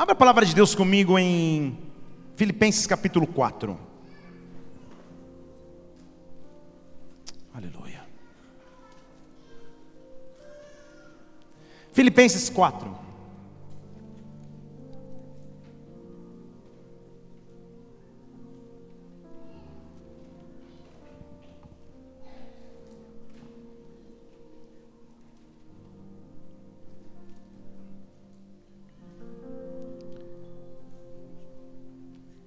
[0.00, 1.78] Abra a palavra de Deus comigo em
[2.34, 3.78] Filipenses capítulo 4.
[7.52, 8.00] Aleluia.
[11.92, 13.09] Filipenses 4.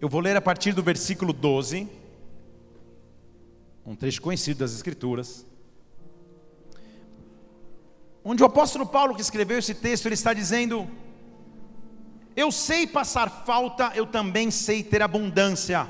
[0.03, 1.87] Eu vou ler a partir do versículo 12,
[3.85, 5.45] um trecho conhecido das Escrituras,
[8.21, 10.89] onde o apóstolo Paulo que escreveu esse texto, ele está dizendo:
[12.35, 15.89] Eu sei passar falta, eu também sei ter abundância.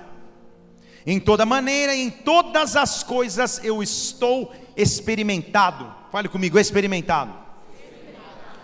[1.07, 5.91] Em toda maneira, em todas as coisas eu estou experimentado.
[6.11, 7.33] Fale comigo, experimentado.
[7.73, 8.59] experimentado.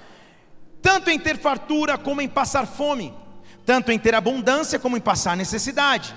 [0.79, 3.11] Tanto em ter fartura como em passar fome
[3.65, 6.15] tanto em ter abundância como em passar necessidade.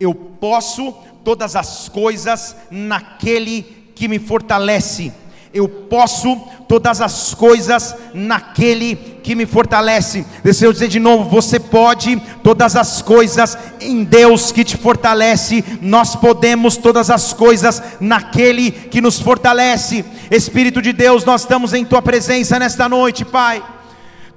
[0.00, 0.92] Eu posso
[1.24, 5.12] todas as coisas naquele que me fortalece.
[5.52, 6.36] Eu posso
[6.68, 10.24] todas as coisas naquele que me fortalece.
[10.44, 15.64] Deixa eu dizer de novo: você pode todas as coisas em Deus que te fortalece.
[15.80, 20.04] Nós podemos todas as coisas naquele que nos fortalece.
[20.30, 23.62] Espírito de Deus, nós estamos em tua presença nesta noite, Pai.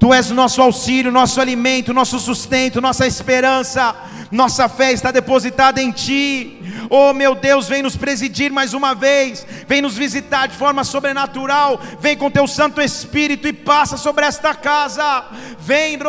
[0.02, 3.96] Tu és nosso auxílio, nosso alimento, nosso sustento, nossa esperança,
[4.32, 6.58] nossa fé está depositada em Ti.
[6.90, 11.80] Oh meu Deus, vem nos presidir mais uma vez, vem nos visitar de forma sobrenatural,
[12.00, 15.26] vem com Teu Santo Espírito e passa sobre esta casa.
[15.60, 16.00] Vem,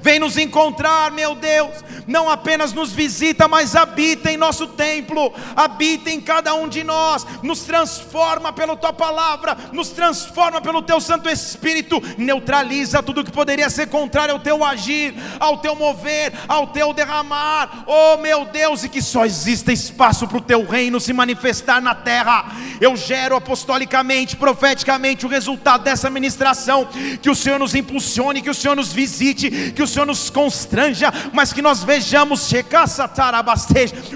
[0.00, 1.84] vem nos encontrar, meu Deus.
[2.06, 7.26] Não apenas nos visita, mas habita em nosso templo, habita em cada um de nós,
[7.42, 13.70] nos transforma pela Tua palavra, nos transforma pelo Teu Santo Espírito, neutraliza tudo que poderia
[13.70, 18.88] ser contrário ao Teu agir, ao Teu mover, ao Teu derramar oh meu Deus, e
[18.88, 22.52] que só exista espaço para o teu reino se manifestar na terra.
[22.80, 26.88] Eu gero apostolicamente, profeticamente o resultado dessa ministração.
[27.20, 31.12] Que o Senhor nos impulsione, que o Senhor nos visite, que o Senhor nos constranja,
[31.32, 32.52] mas que nós vejamos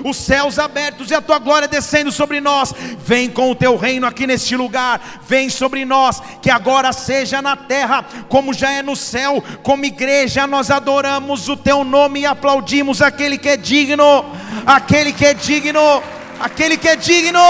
[0.04, 2.72] os céus abertos e a tua glória descendo sobre nós.
[3.04, 7.56] Vem com o teu reino aqui neste lugar, vem sobre nós, que agora seja na
[7.56, 13.02] terra, como já é no céu, como igreja nós adoramos o teu nome e aplaudimos
[13.02, 14.24] aquele que é digno,
[14.66, 16.02] aquele que é digno,
[16.40, 17.40] aquele que é digno.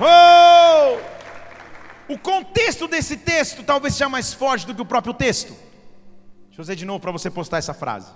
[0.00, 1.10] Oh!
[2.12, 5.52] O contexto desse texto talvez seja mais forte do que o próprio texto.
[6.48, 8.08] Deixa eu dizer de novo para você postar essa frase.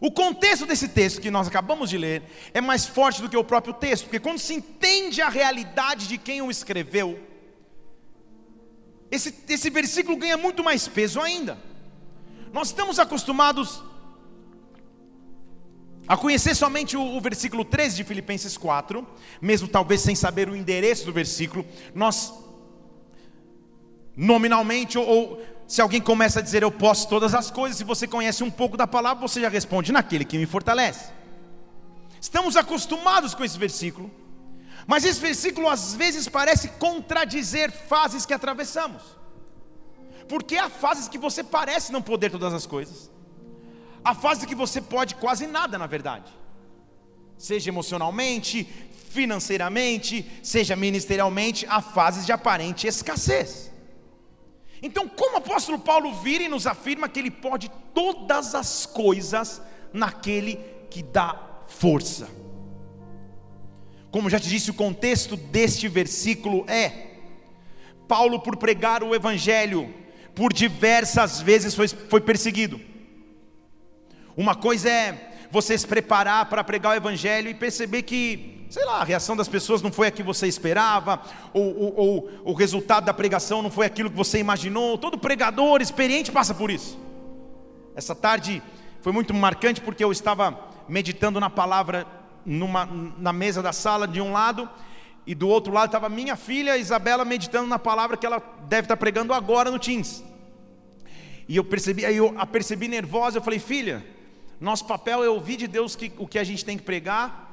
[0.00, 2.22] O contexto desse texto que nós acabamos de ler
[2.52, 6.18] é mais forte do que o próprio texto, porque quando se entende a realidade de
[6.18, 7.18] quem o escreveu,
[9.14, 11.58] esse, esse versículo ganha muito mais peso ainda.
[12.52, 13.82] Nós estamos acostumados
[16.06, 19.06] a conhecer somente o, o, versículo 13 de Filipenses 4,
[19.40, 21.64] mesmo talvez sem saber o endereço do versículo,
[21.94, 22.32] nós,
[24.16, 28.06] nominalmente, ou, ou se alguém começa a dizer eu posso todas as coisas, se você
[28.06, 31.10] conhece um pouco da palavra, você já responde naquele que me fortalece.
[32.20, 34.10] Estamos acostumados com esse versículo,
[34.86, 39.02] mas esse versículo às vezes parece contradizer fases que atravessamos,
[40.28, 43.14] porque há fases que você parece não poder todas as coisas
[44.04, 46.30] a fase que você pode quase nada, na verdade.
[47.38, 48.68] Seja emocionalmente,
[49.08, 53.72] financeiramente, seja ministerialmente, há fases de aparente escassez.
[54.82, 59.62] Então, como o apóstolo Paulo vira e nos afirma que ele pode todas as coisas
[59.92, 60.56] naquele
[60.90, 62.28] que dá força.
[64.14, 67.16] Como já te disse, o contexto deste versículo é:
[68.06, 69.92] Paulo, por pregar o evangelho,
[70.36, 72.80] por diversas vezes foi, foi perseguido.
[74.36, 79.00] Uma coisa é você se preparar para pregar o Evangelho e perceber que, sei lá,
[79.00, 81.20] a reação das pessoas não foi a que você esperava,
[81.52, 84.96] ou, ou, ou o resultado da pregação não foi aquilo que você imaginou.
[84.96, 86.96] Todo pregador experiente passa por isso.
[87.96, 88.62] Essa tarde
[89.02, 90.56] foi muito marcante porque eu estava
[90.88, 92.86] meditando na palavra numa,
[93.18, 94.68] na mesa da sala de um lado,
[95.26, 98.96] e do outro lado estava minha filha Isabela meditando na palavra que ela deve estar
[98.96, 100.22] pregando agora no Teams.
[101.48, 104.04] E eu percebi, aí eu a percebi nervosa, eu falei, filha,
[104.60, 107.44] nosso papel é ouvir de Deus que, o que a gente tem que pregar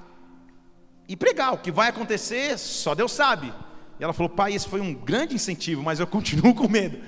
[1.07, 1.53] e pregar.
[1.53, 3.53] O que vai acontecer, só Deus sabe.
[3.99, 6.99] E ela falou, pai, esse foi um grande incentivo, mas eu continuo com medo.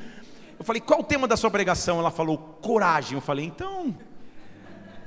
[0.59, 1.99] Eu falei, qual o tema da sua pregação?
[1.99, 3.15] Ela falou, coragem.
[3.15, 3.97] Eu falei, então.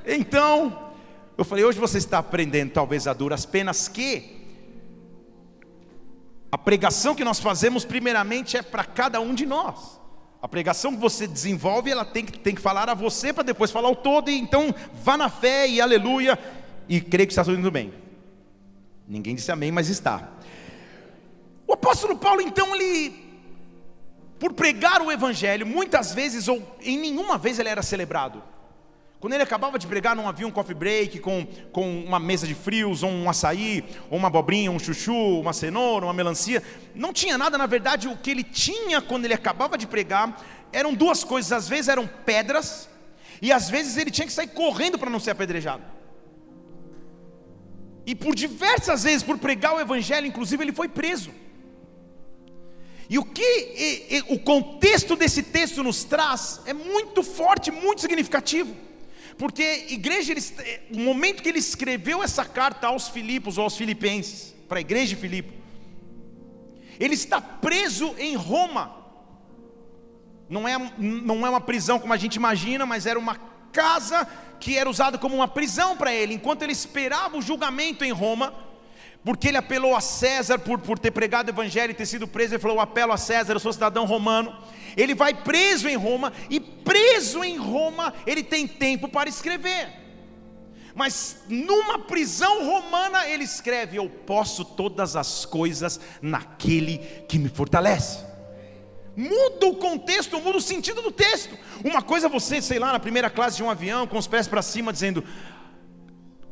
[0.04, 0.85] Então.
[1.36, 4.36] Eu falei, hoje você está aprendendo, talvez a duras penas, que
[6.50, 10.00] a pregação que nós fazemos, primeiramente, é para cada um de nós.
[10.40, 13.70] A pregação que você desenvolve, ela tem que, tem que falar a você para depois
[13.70, 16.38] falar o todo, e então vá na fé e aleluia,
[16.88, 17.92] e creio que está tudo indo bem.
[19.06, 20.30] Ninguém disse amém, mas está.
[21.66, 23.14] O apóstolo Paulo, então, ele,
[24.38, 28.42] por pregar o evangelho, muitas vezes, ou em nenhuma vez ele era celebrado.
[29.26, 32.54] Quando ele acabava de pregar, não havia um coffee break com, com uma mesa de
[32.54, 36.62] frios, ou um açaí, ou uma abobrinha, um chuchu, uma cenoura, uma melancia.
[36.94, 40.40] Não tinha nada, na verdade, o que ele tinha quando ele acabava de pregar
[40.72, 41.50] eram duas coisas.
[41.50, 42.88] Às vezes eram pedras,
[43.42, 45.82] e às vezes ele tinha que sair correndo para não ser apedrejado.
[48.06, 51.32] E por diversas vezes, por pregar o evangelho, inclusive, ele foi preso.
[53.10, 58.00] E o que e, e, o contexto desse texto nos traz é muito forte, muito
[58.00, 58.85] significativo.
[59.38, 60.42] Porque igreja, ele,
[60.92, 65.14] o momento que ele escreveu essa carta aos Filipos ou aos Filipenses, para a igreja
[65.14, 65.52] de Filipe,
[66.98, 68.96] ele está preso em Roma.
[70.48, 73.36] Não é, não é uma prisão como a gente imagina, mas era uma
[73.72, 74.26] casa
[74.58, 76.34] que era usada como uma prisão para ele.
[76.34, 78.54] Enquanto ele esperava o julgamento em Roma,
[79.26, 82.54] porque ele apelou a César por, por ter pregado o evangelho e ter sido preso,
[82.54, 84.56] ele falou: Eu apelo a César, eu sou cidadão romano.
[84.96, 89.88] Ele vai preso em Roma, e preso em Roma, ele tem tempo para escrever.
[90.94, 98.24] Mas numa prisão romana, ele escreve: Eu posso todas as coisas naquele que me fortalece.
[99.16, 101.58] Muda o contexto, muda o sentido do texto.
[101.82, 104.46] Uma coisa é você, sei lá, na primeira classe de um avião, com os pés
[104.46, 105.24] para cima, dizendo: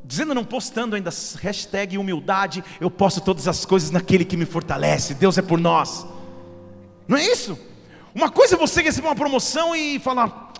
[0.04, 1.10] dizendo não postando ainda
[1.40, 6.06] hashtag humildade, eu posso todas as coisas naquele que me fortalece, Deus é por nós.
[7.08, 7.58] Não é isso?
[8.14, 10.52] Uma coisa é você receber uma promoção e falar,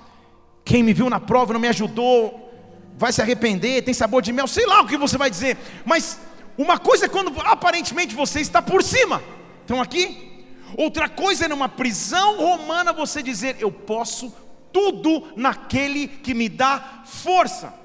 [0.64, 2.52] quem me viu na prova não me ajudou,
[2.96, 6.18] vai se arrepender, tem sabor de mel, sei lá o que você vai dizer, mas
[6.56, 9.22] uma coisa é quando aparentemente você está por cima,
[9.60, 10.46] estão aqui?
[10.76, 14.34] Outra coisa é numa prisão romana você dizer, eu posso
[14.72, 17.83] tudo naquele que me dá força.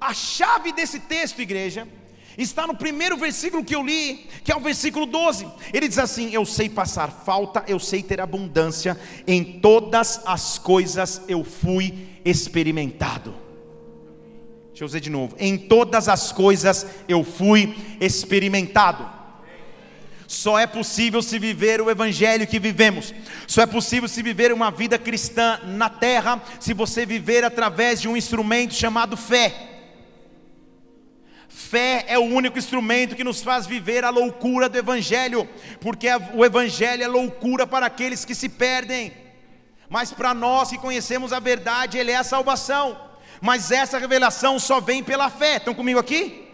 [0.00, 1.86] A chave desse texto, igreja,
[2.36, 5.46] está no primeiro versículo que eu li, que é o versículo 12.
[5.72, 11.22] Ele diz assim: Eu sei passar falta, eu sei ter abundância, em todas as coisas
[11.26, 13.34] eu fui experimentado.
[14.68, 19.18] Deixa eu dizer de novo: Em todas as coisas eu fui experimentado.
[20.28, 23.14] Só é possível se viver o evangelho que vivemos.
[23.46, 28.08] Só é possível se viver uma vida cristã na terra se você viver através de
[28.08, 29.67] um instrumento chamado fé.
[31.58, 35.46] Fé é o único instrumento que nos faz viver a loucura do Evangelho,
[35.80, 39.12] porque o Evangelho é loucura para aqueles que se perdem,
[39.88, 42.96] mas para nós que conhecemos a verdade, Ele é a salvação.
[43.40, 45.56] Mas essa revelação só vem pela fé.
[45.56, 46.48] Estão comigo aqui?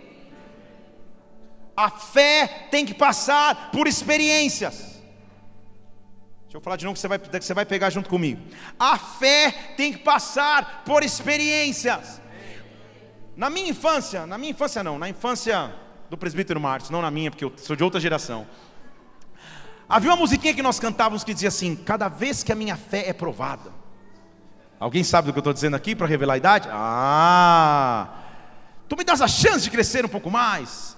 [1.76, 4.74] A fé tem que passar por experiências.
[6.44, 8.40] Deixa eu falar de novo que você vai, que você vai pegar junto comigo.
[8.78, 12.23] A fé tem que passar por experiências.
[13.36, 15.74] Na minha infância, na minha infância não, na infância
[16.08, 18.46] do presbítero Marcos, não na minha, porque eu sou de outra geração.
[19.88, 23.08] Havia uma musiquinha que nós cantávamos que dizia assim: Cada vez que a minha fé
[23.08, 23.72] é provada.
[24.78, 26.68] Alguém sabe do que eu estou dizendo aqui para revelar a idade?
[26.70, 28.08] Ah!
[28.88, 30.96] Tu me das a chance de crescer um pouco mais.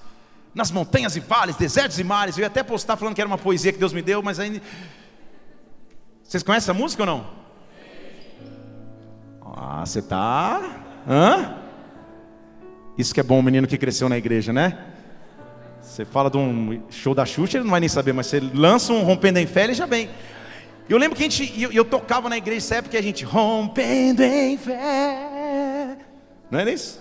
[0.54, 2.36] Nas montanhas e vales, desertos e mares.
[2.36, 4.60] Eu ia até postar falando que era uma poesia que Deus me deu, mas ainda.
[6.22, 7.30] Vocês conhecem essa música ou não?
[9.56, 10.62] Ah, você tá.
[11.08, 11.65] Hã?
[12.96, 14.78] Isso que é bom, menino que cresceu na igreja, né?
[15.82, 18.92] Você fala de um show da Xuxa, ele não vai nem saber, mas você lança
[18.92, 20.10] um rompendo em fé, ele já vem.
[20.88, 24.22] Eu lembro que a gente, eu, eu tocava na igreja sempre que a gente rompendo
[24.22, 25.96] em fé.
[26.50, 27.00] Não é isso?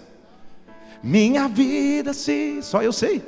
[1.03, 2.59] Minha vida se.
[2.61, 3.23] Só eu sei.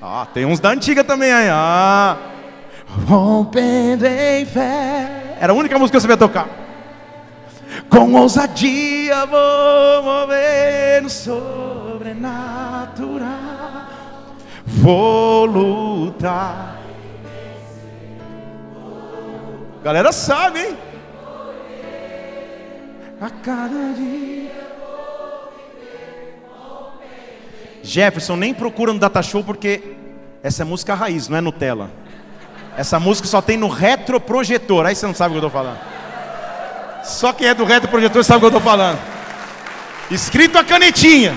[0.00, 1.48] Ah, tem uns da antiga também aí.
[1.50, 2.16] Ah.
[3.06, 5.36] Rompendo em fé.
[5.40, 6.65] Era a única música que eu sabia tocar.
[7.88, 13.26] Com ousadia vou mover no sobrenatural.
[14.66, 16.80] Vou lutar.
[19.82, 20.76] Galera sabe, hein?
[23.20, 24.66] A cada dia.
[27.82, 29.94] Jefferson, nem procura no data show porque
[30.42, 31.88] essa é música raiz, não é Nutella.
[32.76, 34.86] Essa música só tem no retroprojetor.
[34.86, 35.95] Aí você não sabe o que eu estou falando.
[37.06, 38.98] Só quem é do reto projetor sabe o que eu estou falando.
[40.10, 41.34] Escrito a canetinha.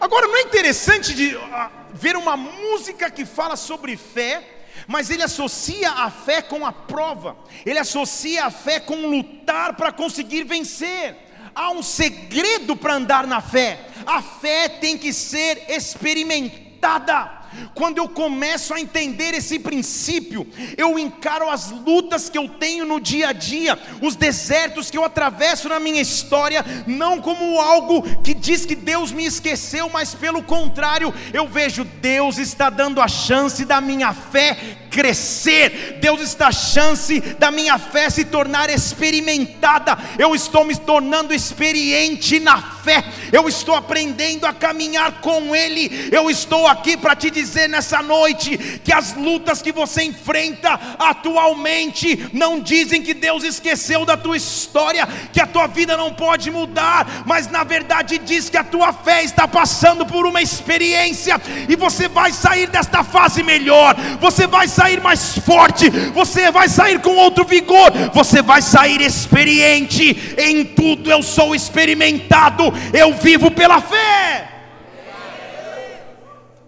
[0.00, 4.42] Agora, não é interessante de, uh, ver uma música que fala sobre fé,
[4.86, 9.92] mas ele associa a fé com a prova, ele associa a fé com lutar para
[9.92, 11.16] conseguir vencer.
[11.54, 17.45] Há um segredo para andar na fé: a fé tem que ser experimentada.
[17.74, 20.46] Quando eu começo a entender esse princípio,
[20.76, 25.04] eu encaro as lutas que eu tenho no dia a dia, os desertos que eu
[25.04, 30.42] atravesso na minha história, não como algo que diz que Deus me esqueceu, mas pelo
[30.42, 36.52] contrário, eu vejo Deus está dando a chance da minha fé crescer, Deus está a
[36.52, 43.46] chance da minha fé se tornar experimentada, eu estou me tornando experiente na fé, eu
[43.46, 48.90] estou aprendendo a caminhar com Ele, eu estou aqui para te dizer nessa noite que
[48.90, 55.42] as lutas que você enfrenta atualmente não dizem que Deus esqueceu da tua história, que
[55.42, 59.46] a tua vida não pode mudar, mas na verdade diz que a tua fé está
[59.46, 61.38] passando por uma experiência
[61.68, 66.68] e você vai sair desta fase melhor, você vai sair sair mais forte, você vai
[66.68, 70.34] sair com outro vigor, você vai sair experiente.
[70.38, 74.52] Em tudo eu sou experimentado, eu vivo pela fé.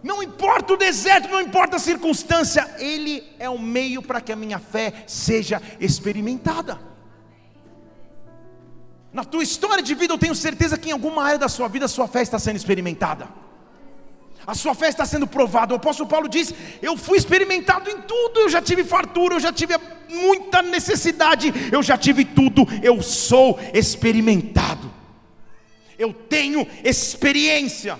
[0.02, 4.36] Não importa o deserto, não importa a circunstância, Ele é o meio para que a
[4.36, 6.78] minha fé seja experimentada.
[9.12, 11.86] Na tua história de vida, eu tenho certeza que em alguma área da sua vida,
[11.86, 13.28] a sua fé está sendo experimentada
[14.46, 15.74] a sua fé está sendo provada.
[15.74, 19.52] O apóstolo Paulo diz: Eu fui experimentado em tudo, eu já tive fartura, eu já
[19.52, 19.74] tive
[20.08, 24.92] muita necessidade, eu já tive tudo, eu sou experimentado,
[25.98, 27.98] eu tenho experiência.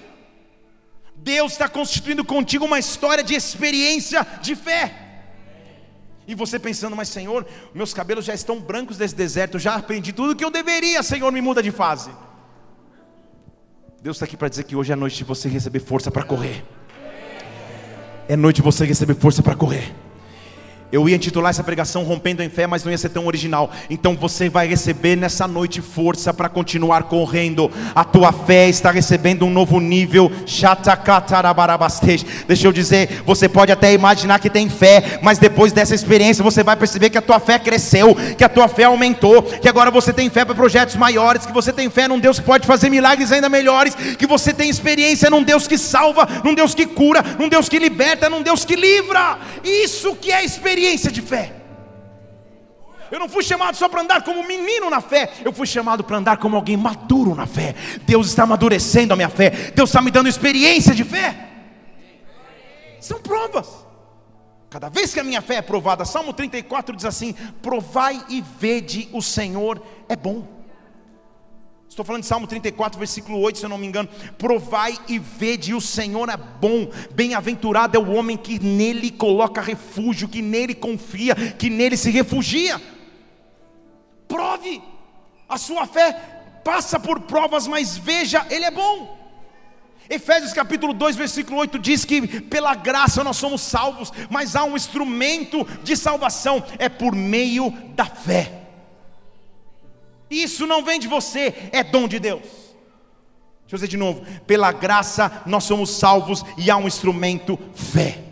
[1.17, 5.09] Deus está constituindo contigo uma história de experiência de fé.
[6.27, 10.37] E você pensando, mas Senhor, meus cabelos já estão brancos desse deserto, já aprendi tudo
[10.37, 12.11] que eu deveria, Senhor, me muda de fase.
[14.01, 16.65] Deus está aqui para dizer que hoje é noite de você receber força para correr.
[18.29, 19.93] É noite de você receber força para correr.
[20.91, 23.71] Eu ia intitular essa pregação Rompendo em Fé, mas não ia ser tão original.
[23.91, 27.71] Então você vai receber nessa noite força para continuar correndo.
[27.95, 30.33] A tua fé está recebendo um novo nível.
[32.47, 36.65] Deixa eu dizer, você pode até imaginar que tem fé, mas depois dessa experiência você
[36.65, 40.11] vai perceber que a tua fé cresceu, que a tua fé aumentou, que agora você
[40.11, 43.31] tem fé para projetos maiores, que você tem fé num Deus que pode fazer milagres
[43.31, 47.49] ainda melhores, que você tem experiência num Deus que salva, num Deus que cura, num
[47.49, 49.39] Deus que liberta, num Deus que livra.
[49.63, 51.53] Isso que é experiência experiência de fé.
[53.11, 56.19] Eu não fui chamado só para andar como menino na fé, eu fui chamado para
[56.19, 57.75] andar como alguém maduro na fé.
[58.03, 61.49] Deus está amadurecendo a minha fé, Deus está me dando experiência de fé.
[63.01, 63.87] São provas.
[64.71, 67.33] Cada vez que a minha fé é provada, Salmo 34 diz assim:
[67.63, 70.58] Provai e vede, o Senhor é bom.
[71.89, 74.09] Estou falando de Salmo 34, versículo 8, se eu não me engano.
[74.37, 76.91] Provai e vede, o Senhor é bom.
[77.13, 82.81] Bem-aventurado é o homem que nele coloca refúgio, que nele confia, que nele se refugia.
[84.29, 84.83] Prove,
[85.49, 86.13] a sua fé
[86.63, 89.17] passa por provas, mas veja, ele é bom.
[90.11, 94.77] Efésios capítulo 2, versículo 8 diz que pela graça nós somos salvos, mas há um
[94.77, 98.68] instrumento de salvação, é por meio da fé.
[100.31, 102.43] Isso não vem de você, é dom de Deus.
[102.43, 108.25] Deixa eu dizer de novo: pela graça nós somos salvos e há um instrumento, fé.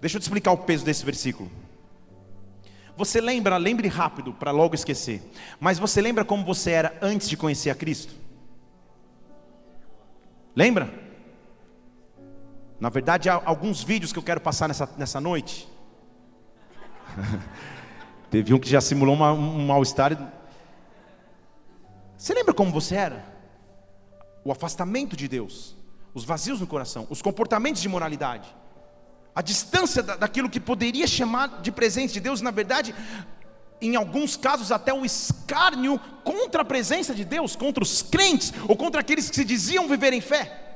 [0.00, 1.50] Deixa eu te explicar o peso desse versículo.
[2.96, 5.22] Você lembra, lembre rápido para logo esquecer,
[5.60, 8.12] mas você lembra como você era antes de conhecer a Cristo?
[10.54, 10.92] Lembra?
[12.80, 15.68] Na verdade, há alguns vídeos que eu quero passar nessa, nessa noite.
[18.30, 20.32] Teve um que já simulou uma, um mal-estar.
[22.16, 23.24] Você lembra como você era?
[24.44, 25.76] O afastamento de Deus,
[26.14, 28.54] os vazios no coração, os comportamentos de moralidade,
[29.34, 32.94] a distância daquilo que poderia chamar de presente de Deus, na verdade,
[33.80, 38.76] em alguns casos até o escárnio contra a presença de Deus, contra os crentes ou
[38.76, 40.67] contra aqueles que se diziam viver em fé.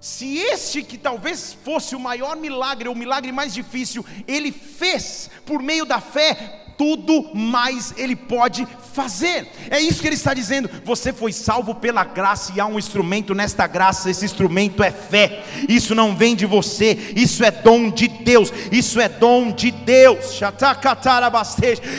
[0.00, 5.60] Se este que talvez fosse o maior milagre, o milagre mais difícil, ele fez por
[5.60, 8.64] meio da fé, tudo mais ele pode
[8.94, 9.48] fazer.
[9.68, 10.70] É isso que ele está dizendo.
[10.84, 15.42] Você foi salvo pela graça e há um instrumento nesta graça, esse instrumento é fé.
[15.68, 18.52] Isso não vem de você, isso é dom de Deus.
[18.70, 20.38] Isso é dom de Deus.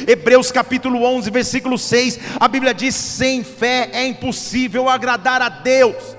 [0.07, 2.19] Hebreus capítulo 11, versículo 6.
[2.39, 6.18] A Bíblia diz: "Sem fé é impossível agradar a Deus".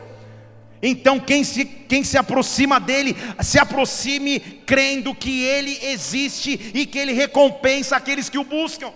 [0.82, 6.98] Então, quem se, quem se aproxima dele, se aproxime crendo que ele existe e que
[6.98, 8.92] ele recompensa aqueles que o buscam.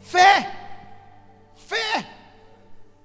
[0.00, 0.50] Fé,
[1.56, 2.06] fé,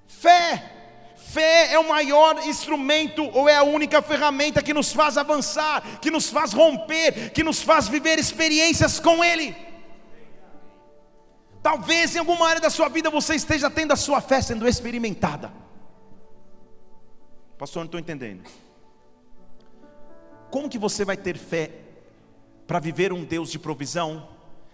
[0.06, 0.76] fé.
[1.16, 6.10] Fé é o maior instrumento ou é a única ferramenta que nos faz avançar, que
[6.10, 9.56] nos faz romper, que nos faz viver experiências com Ele.
[11.62, 15.52] Talvez em alguma área da sua vida você esteja tendo a sua fé sendo experimentada.
[17.60, 18.42] Pastor, não estou entendendo.
[20.50, 21.70] Como que você vai ter fé
[22.66, 24.30] para viver um Deus de provisão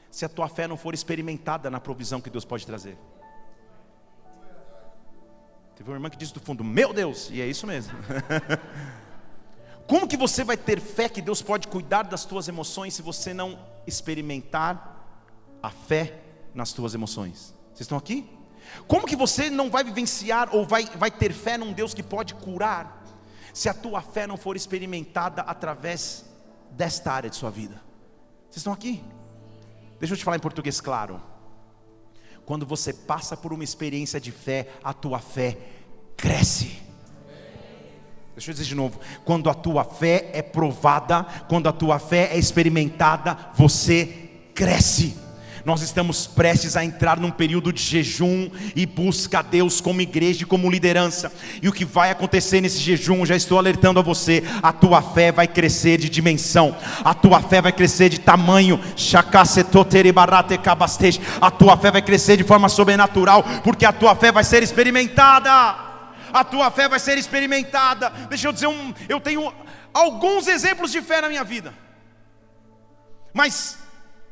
[0.08, 2.96] se a tua fé não for experimentada na provisão que Deus pode trazer?
[5.74, 7.92] Teve uma irmã que disse do fundo: Meu Deus, e é isso mesmo.
[9.88, 13.34] Como que você vai ter fé que Deus pode cuidar das tuas emoções se você
[13.34, 15.04] não experimentar
[15.60, 16.22] a fé
[16.54, 17.52] nas tuas emoções?
[17.74, 18.35] Vocês estão aqui?
[18.86, 22.34] Como que você não vai vivenciar ou vai, vai ter fé num Deus que pode
[22.34, 23.04] curar
[23.52, 26.24] se a tua fé não for experimentada através
[26.70, 27.74] desta área de sua vida?
[28.44, 29.02] Vocês estão aqui?
[29.98, 31.22] Deixa eu te falar em português claro.
[32.44, 35.58] Quando você passa por uma experiência de fé, a tua fé
[36.16, 36.82] cresce.
[38.34, 42.30] Deixa eu dizer de novo: quando a tua fé é provada, quando a tua fé
[42.32, 45.25] é experimentada, você cresce.
[45.66, 50.44] Nós estamos prestes a entrar num período de jejum e busca a Deus como igreja
[50.44, 51.32] e como liderança.
[51.60, 55.32] E o que vai acontecer nesse jejum, já estou alertando a você, a tua fé
[55.32, 58.78] vai crescer de dimensão, a tua fé vai crescer de tamanho.
[61.40, 65.84] A tua fé vai crescer de forma sobrenatural, porque a tua fé vai ser experimentada
[66.32, 68.10] a tua fé vai ser experimentada.
[68.28, 69.52] Deixa eu dizer um, eu tenho
[69.92, 71.72] alguns exemplos de fé na minha vida.
[73.32, 73.78] Mas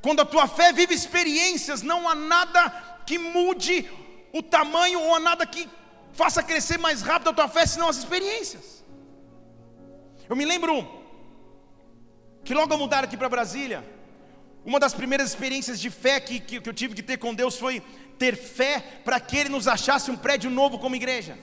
[0.04, 2.60] quando a tua fé vive experiências, não há nada
[3.06, 3.90] que mude
[4.34, 5.66] o tamanho ou há nada que
[6.12, 8.84] faça crescer mais rápido a tua fé, senão as experiências.
[10.28, 10.74] Eu me lembro
[12.44, 13.82] que logo ao mudar aqui para Brasília,
[14.62, 17.56] uma das primeiras experiências de fé que, que, que eu tive que ter com Deus
[17.56, 17.82] foi
[18.18, 21.38] ter fé para que Ele nos achasse um prédio novo como igreja.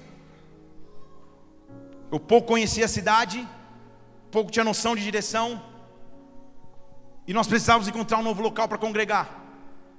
[2.11, 3.47] Eu pouco conhecia a cidade,
[4.29, 5.70] pouco tinha noção de direção,
[7.31, 9.41] e nós precisávamos encontrar um novo local para congregar.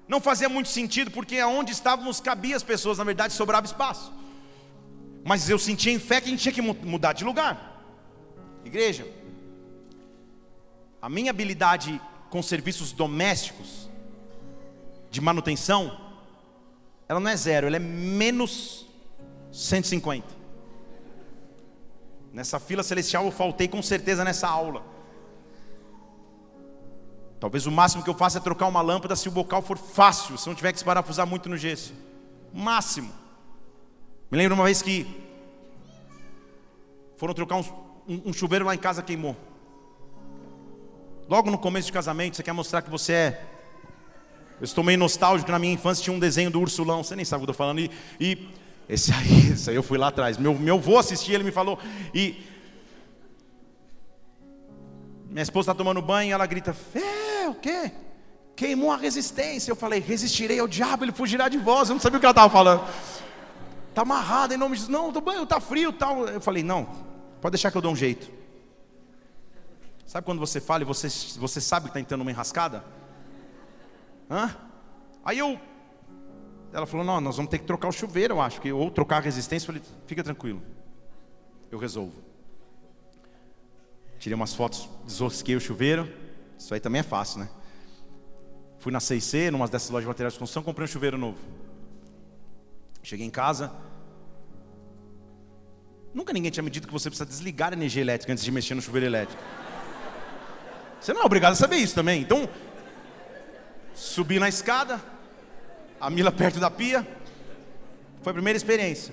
[0.07, 4.13] Não fazia muito sentido, porque aonde estávamos cabia as pessoas, na verdade sobrava espaço.
[5.25, 7.83] Mas eu sentia em fé que a gente tinha que mudar de lugar.
[8.67, 9.07] Igreja,
[11.01, 11.99] a minha habilidade
[12.29, 13.89] com serviços domésticos,
[15.11, 15.99] de manutenção,
[17.09, 18.85] ela não é zero, ela é menos
[19.51, 20.27] 150.
[22.31, 24.92] Nessa fila celestial eu faltei com certeza nessa aula.
[27.43, 30.39] Talvez o máximo que eu faça é trocar uma lâmpada se o bocal for fácil,
[30.39, 31.93] se não tiver que se parafusar muito no gesso.
[32.55, 33.13] Máximo.
[34.31, 35.05] Me lembro uma vez que
[37.17, 37.65] foram trocar um,
[38.07, 39.37] um, um chuveiro lá em casa queimou.
[41.29, 43.45] Logo no começo de casamento, você quer mostrar que você é.
[44.61, 47.43] Eu estou meio nostálgico, na minha infância tinha um desenho do ursulão, você nem sabe
[47.43, 47.81] o que eu estou falando.
[47.81, 48.49] E, e
[48.89, 50.39] esse aí, esse aí eu fui lá atrás.
[50.39, 51.77] Meu, meu avô assistia, ele me falou.
[52.15, 52.41] E
[55.29, 56.73] minha esposa está tomando banho e ela grita:
[57.43, 57.91] É, o quê?
[58.55, 59.71] Queimou a resistência.
[59.71, 61.89] Eu falei: Resistirei ao diabo, ele fugirá de vós.
[61.89, 62.83] Eu não sabia o que ela estava falando.
[63.89, 64.93] Está amarrado em nome de Jesus.
[64.97, 66.29] Não, o banho está frio tal.
[66.29, 66.87] Eu falei: Não,
[67.41, 68.31] pode deixar que eu dou um jeito.
[70.07, 72.85] Sabe quando você fala e você, você sabe que está entrando uma enrascada?
[74.31, 74.55] Hã?
[75.25, 75.59] Aí eu
[76.73, 79.19] ela falou: Não, nós vamos ter que trocar o chuveiro, eu acho, que, ou trocar
[79.19, 79.65] a resistência.
[79.65, 80.63] Eu falei: Fica tranquilo,
[81.71, 82.23] eu resolvo.
[84.19, 86.22] Tirei umas fotos, desosquei o chuveiro.
[86.63, 87.49] Isso aí também é fácil, né?
[88.79, 91.39] Fui na CIC, numa dessas lojas de materiais de construção, comprei um chuveiro novo.
[93.03, 93.73] Cheguei em casa.
[96.15, 98.77] Nunca ninguém tinha me dito que você precisa desligar a energia elétrica antes de mexer
[98.77, 99.43] no chuveiro elétrico.
[101.01, 102.23] Você não é obrigado a saber isso também.
[102.23, 102.49] Então,
[103.93, 105.03] subi na escada,
[106.01, 107.05] a Mila perto da pia.
[108.23, 109.13] Foi a primeira experiência.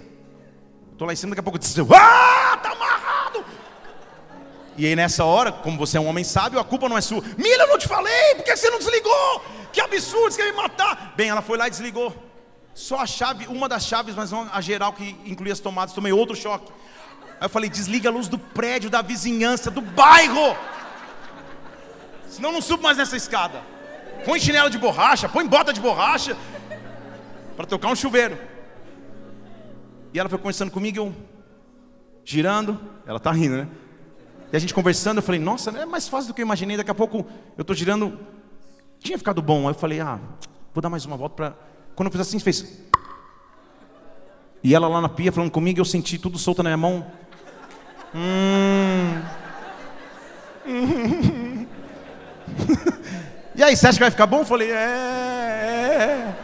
[0.91, 2.68] Estou lá em cima, daqui a pouco disse, ah, tá.
[4.79, 7.21] E aí nessa hora, como você é um homem sábio, a culpa não é sua.
[7.37, 9.43] Mila, eu não te falei, por que você não desligou?
[9.73, 11.11] Que absurdo, você quer me matar.
[11.17, 12.15] Bem, ela foi lá e desligou.
[12.73, 16.13] Só a chave, uma das chaves, mas não a geral que incluía as tomadas, tomei
[16.13, 16.71] outro choque.
[17.41, 20.55] Aí eu falei, desliga a luz do prédio, da vizinhança, do bairro.
[22.29, 23.61] Senão não subo mais nessa escada.
[24.23, 26.37] Põe chinelo de borracha, põe bota de borracha
[27.57, 28.39] para tocar um chuveiro.
[30.13, 31.13] E ela foi conversando comigo, eu
[32.23, 33.67] girando, ela tá rindo, né?
[34.51, 36.75] E a gente conversando, eu falei, nossa, é mais fácil do que eu imaginei.
[36.75, 37.25] Daqui a pouco
[37.57, 38.19] eu tô girando,
[38.99, 39.67] tinha ficado bom.
[39.67, 40.19] Aí eu falei, ah,
[40.73, 41.53] vou dar mais uma volta para.
[41.95, 42.79] Quando eu fiz assim, fez.
[44.63, 47.05] E ela lá na pia falando comigo, eu senti tudo solto na minha mão.
[48.15, 49.21] Hum.
[53.55, 54.39] e aí, você acha que vai ficar bom?
[54.39, 54.75] Eu falei, é.
[54.75, 56.35] é.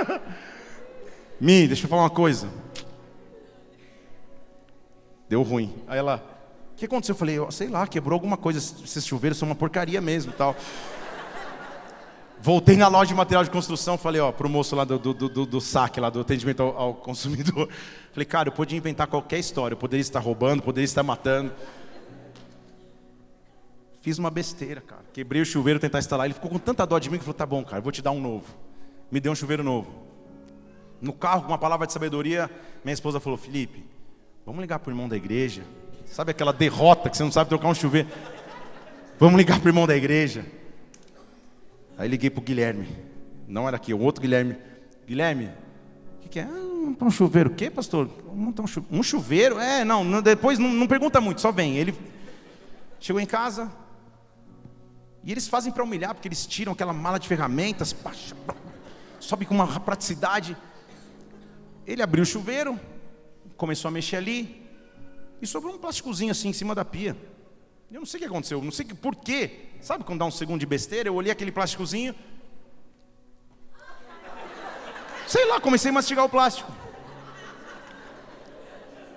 [0.00, 0.20] é.
[1.40, 2.48] Mi, deixa eu falar uma coisa.
[5.28, 5.74] Deu ruim.
[5.86, 6.33] Aí ela,
[6.74, 7.12] o que aconteceu?
[7.12, 8.58] Eu falei, sei lá, quebrou alguma coisa.
[8.58, 10.56] Esses chuveiros são uma porcaria mesmo tal.
[12.40, 15.46] Voltei na loja de material de construção, falei, ó, pro moço lá do, do, do,
[15.46, 17.70] do saque, lá do atendimento ao, ao, consumidor.
[18.12, 21.50] Falei, cara, eu podia inventar qualquer história, eu poderia estar roubando, poderia estar matando.
[24.02, 25.04] Fiz uma besteira, cara.
[25.10, 26.26] Quebrei o chuveiro, tentar instalar.
[26.26, 28.10] Ele ficou com tanta dó de mim que falou: tá bom, cara, vou te dar
[28.10, 28.54] um novo.
[29.10, 29.90] Me deu um chuveiro novo.
[31.00, 32.50] No carro, com uma palavra de sabedoria,
[32.84, 33.82] minha esposa falou: Felipe,
[34.44, 35.62] vamos ligar para o irmão da igreja.
[36.06, 38.08] Sabe aquela derrota que você não sabe trocar um chuveiro?
[39.18, 40.44] Vamos ligar para o irmão da igreja.
[41.96, 42.88] Aí liguei para o Guilherme.
[43.46, 44.56] Não era aqui, o outro Guilherme.
[45.06, 45.50] Guilherme,
[46.18, 46.44] o que, que, é?
[46.44, 47.50] Ah, um chuveiro.
[47.50, 48.08] O quê, pastor?
[48.90, 49.58] Um chuveiro?
[49.58, 51.76] É, não, depois não, não pergunta muito, só vem.
[51.76, 51.94] Ele
[52.98, 53.70] chegou em casa.
[55.22, 57.96] E eles fazem para humilhar, porque eles tiram aquela mala de ferramentas,
[59.18, 60.56] sobe com uma praticidade.
[61.86, 62.78] Ele abriu o chuveiro,
[63.56, 64.63] começou a mexer ali,
[65.44, 67.16] e sobrou um plásticozinho assim em cima da pia.
[67.92, 69.68] Eu não sei o que aconteceu, não sei por quê.
[69.80, 71.08] Sabe quando dá um segundo de besteira?
[71.08, 72.14] Eu olhei aquele plásticozinho.
[75.26, 76.72] Sei lá, comecei a mastigar o plástico.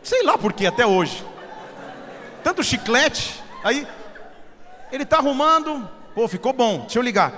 [0.03, 1.25] Sei lá por quê, até hoje.
[2.43, 3.41] Tanto chiclete.
[3.63, 3.87] Aí,
[4.91, 5.89] ele está arrumando.
[6.13, 6.81] Pô, ficou bom.
[6.81, 7.35] Deixa eu ligar.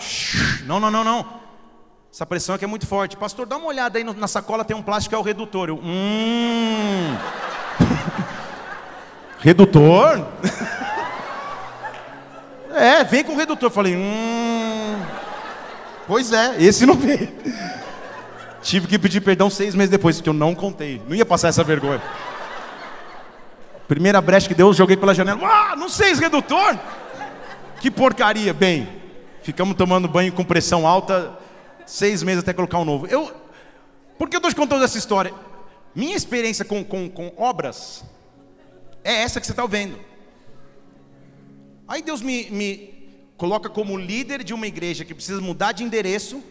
[0.65, 1.39] Não, não, não, não.
[2.11, 3.15] Essa pressão aqui é muito forte.
[3.15, 5.69] Pastor, dá uma olhada aí na sacola, tem um plástico é o redutor.
[5.69, 7.15] Eu, hum.
[9.39, 10.25] Redutor?
[12.73, 13.69] é, vem com o redutor.
[13.69, 15.01] Falei, hum.
[16.07, 17.29] Pois é, esse não veio.
[18.61, 21.01] Tive que pedir perdão seis meses depois, porque eu não contei.
[21.07, 22.01] Não ia passar essa vergonha.
[23.87, 25.39] Primeira brecha que deu, joguei pela janela.
[25.43, 26.77] Ah, não sei redutor.
[27.79, 28.53] Que porcaria.
[28.53, 28.87] Bem,
[29.41, 31.37] ficamos tomando banho com pressão alta
[31.89, 33.07] seis meses até colocar um novo.
[33.07, 33.31] Eu,
[34.17, 35.33] por que eu estou te contando essa história?
[35.95, 38.03] Minha experiência com, com, com obras
[39.09, 39.99] é essa que você está vendo.
[41.87, 42.99] Aí Deus me, me
[43.35, 46.43] coloca como líder de uma igreja que precisa mudar de endereço.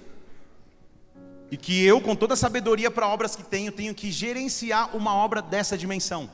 [1.51, 5.15] E que eu, com toda a sabedoria para obras que tenho, tenho que gerenciar uma
[5.15, 6.29] obra dessa dimensão.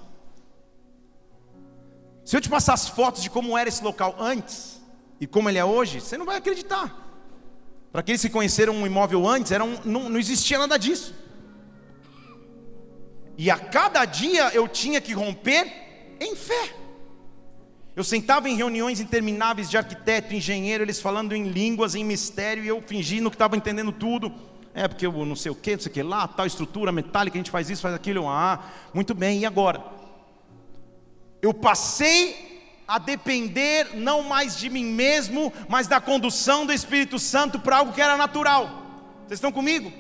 [2.25, 4.81] Se eu te passar as fotos de como era esse local antes
[5.21, 6.87] e como ele é hoje, você não vai acreditar.
[7.93, 11.15] Para aqueles que conheceram um imóvel antes, era um, não, não existia nada disso.
[13.37, 15.85] E a cada dia eu tinha que romper
[16.25, 16.75] em fé.
[17.97, 22.69] Eu sentava em reuniões intermináveis de arquiteto, engenheiro, eles falando em línguas, em mistério, e
[22.69, 24.33] eu fingindo que estava entendendo tudo.
[24.75, 27.37] É porque eu não sei o que, não sei o que lá, tal estrutura metálica,
[27.37, 28.29] a gente faz isso, faz aquilo.
[28.29, 29.85] Ah, muito bem, e agora?
[31.41, 37.61] Eu passei a depender não mais de mim mesmo, mas da condução do Espírito Santo
[37.61, 38.83] para algo que era natural.
[39.21, 39.93] Vocês estão comigo?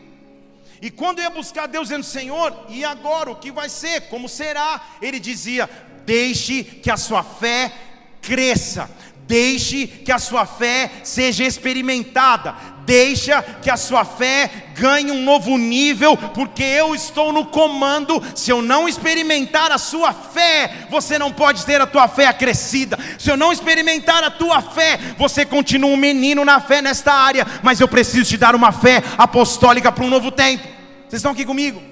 [0.83, 4.03] E quando eu ia buscar Deus dizendo, Senhor, e agora o que vai ser?
[4.09, 4.85] Como será?
[5.01, 5.71] Ele dizia:
[6.05, 7.73] Deixe que a sua fé
[8.21, 8.91] cresça,
[9.27, 15.57] deixe que a sua fé seja experimentada, Deixa que a sua fé ganhe um novo
[15.57, 18.23] nível, porque eu estou no comando.
[18.35, 22.99] Se eu não experimentar a sua fé, você não pode ter a tua fé acrescida.
[23.19, 27.47] Se eu não experimentar a tua fé, você continua um menino na fé nesta área,
[27.63, 30.65] mas eu preciso te dar uma fé apostólica para um novo tempo.
[31.09, 31.83] Vocês estão aqui comigo?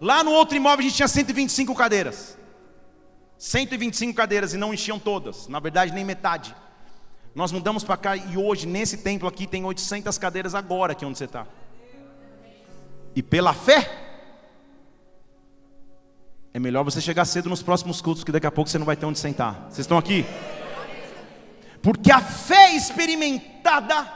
[0.00, 2.35] Lá no outro imóvel a gente tinha 125 cadeiras.
[3.38, 6.54] 125 cadeiras e não enchiam todas, na verdade nem metade.
[7.34, 11.18] Nós mudamos para cá e hoje, nesse templo aqui, tem 800 cadeiras agora aqui onde
[11.18, 11.46] você está.
[13.14, 14.06] E pela fé,
[16.54, 18.96] é melhor você chegar cedo nos próximos cultos, que daqui a pouco você não vai
[18.96, 19.66] ter onde sentar.
[19.68, 20.24] Vocês estão aqui?
[21.82, 24.10] Porque a fé experimentada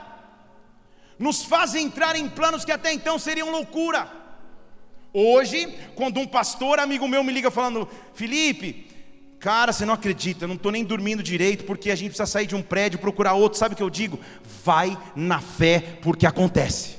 [1.19, 4.11] nos faz entrar em planos que até então seriam loucura.
[5.13, 8.90] Hoje, quando um pastor amigo meu me liga falando, Felipe,
[9.41, 12.45] Cara, você não acredita, eu não estou nem dormindo direito porque a gente precisa sair
[12.45, 13.57] de um prédio, procurar outro.
[13.57, 14.19] Sabe o que eu digo?
[14.63, 16.97] Vai na fé, porque acontece.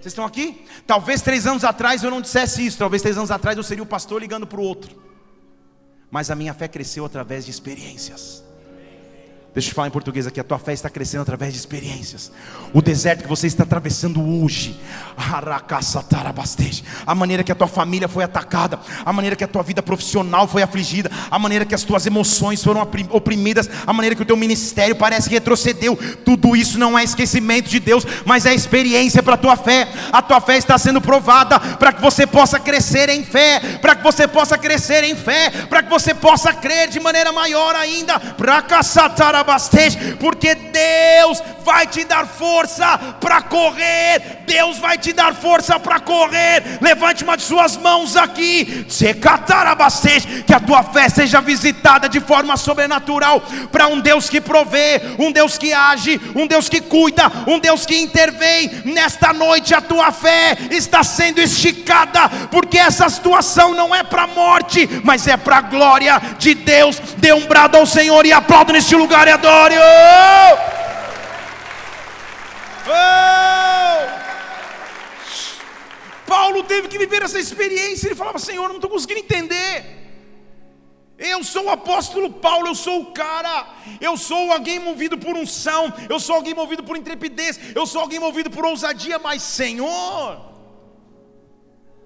[0.00, 0.64] Vocês estão aqui?
[0.86, 3.86] Talvez três anos atrás eu não dissesse isso, talvez três anos atrás eu seria o
[3.86, 4.96] pastor ligando para o outro.
[6.10, 8.42] Mas a minha fé cresceu através de experiências.
[9.54, 12.30] Deixa eu falar em português aqui, a tua fé está crescendo através de experiências.
[12.72, 14.78] O deserto que você está atravessando hoje,
[17.06, 20.46] a maneira que a tua família foi atacada, a maneira que a tua vida profissional
[20.46, 24.36] foi afligida, a maneira que as tuas emoções foram oprimidas, a maneira que o teu
[24.36, 29.34] ministério parece que retrocedeu, tudo isso não é esquecimento de Deus, mas é experiência para
[29.34, 29.88] a tua fé.
[30.12, 34.04] A tua fé está sendo provada para que você possa crescer em fé, para que
[34.04, 38.20] você possa crescer em fé, para que você possa crer de maneira maior ainda.
[38.20, 39.37] Para caçatar
[40.18, 44.38] porque Deus vai te dar força para correr.
[44.46, 46.78] Deus vai te dar força para correr.
[46.80, 48.86] Levante uma de suas mãos aqui,
[50.46, 55.30] que a tua fé seja visitada de forma sobrenatural para um Deus que provê, um
[55.30, 58.70] Deus que age, um Deus que cuida, um Deus que intervém.
[58.86, 64.88] Nesta noite a tua fé está sendo esticada, porque essa situação não é para morte,
[65.04, 66.98] mas é para a glória de Deus.
[67.18, 69.74] Dê um brado ao Senhor e aplauda neste lugar e adore.
[69.76, 70.77] Oh!
[72.88, 74.28] Oh!
[76.26, 78.08] Paulo teve que viver essa experiência.
[78.08, 79.98] Ele falava: Senhor, não estou conseguindo entender.
[81.18, 83.66] Eu sou o apóstolo Paulo, eu sou o cara,
[84.00, 88.20] eu sou alguém movido por unção, eu sou alguém movido por intrepidez, eu sou alguém
[88.20, 90.40] movido por ousadia, mas Senhor,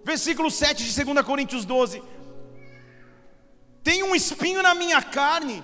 [0.03, 2.03] versículo 7 de 2 Coríntios 12:
[3.85, 5.62] tem um espinho na minha carne,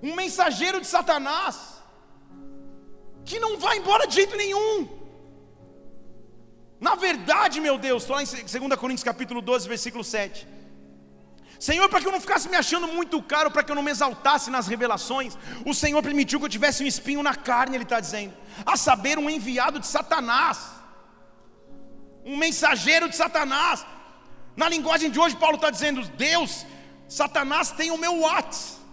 [0.00, 1.73] um mensageiro de Satanás,
[3.24, 4.88] que não vai embora de jeito nenhum.
[6.80, 10.46] Na verdade, meu Deus, estou lá em 2 Coríntios capítulo 12, versículo 7.
[11.58, 13.90] Senhor, para que eu não ficasse me achando muito caro, para que eu não me
[13.90, 18.00] exaltasse nas revelações, o Senhor permitiu que eu tivesse um espinho na carne, Ele está
[18.00, 18.34] dizendo,
[18.66, 20.58] a saber, um enviado de Satanás,
[22.24, 23.86] um mensageiro de Satanás.
[24.56, 26.66] Na linguagem de hoje, Paulo está dizendo: Deus,
[27.08, 28.83] Satanás tem o meu WhatsApp,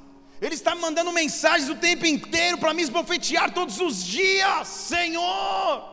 [0.42, 5.92] ele está me mandando mensagens o tempo inteiro para me esbofetear todos os dias, Senhor.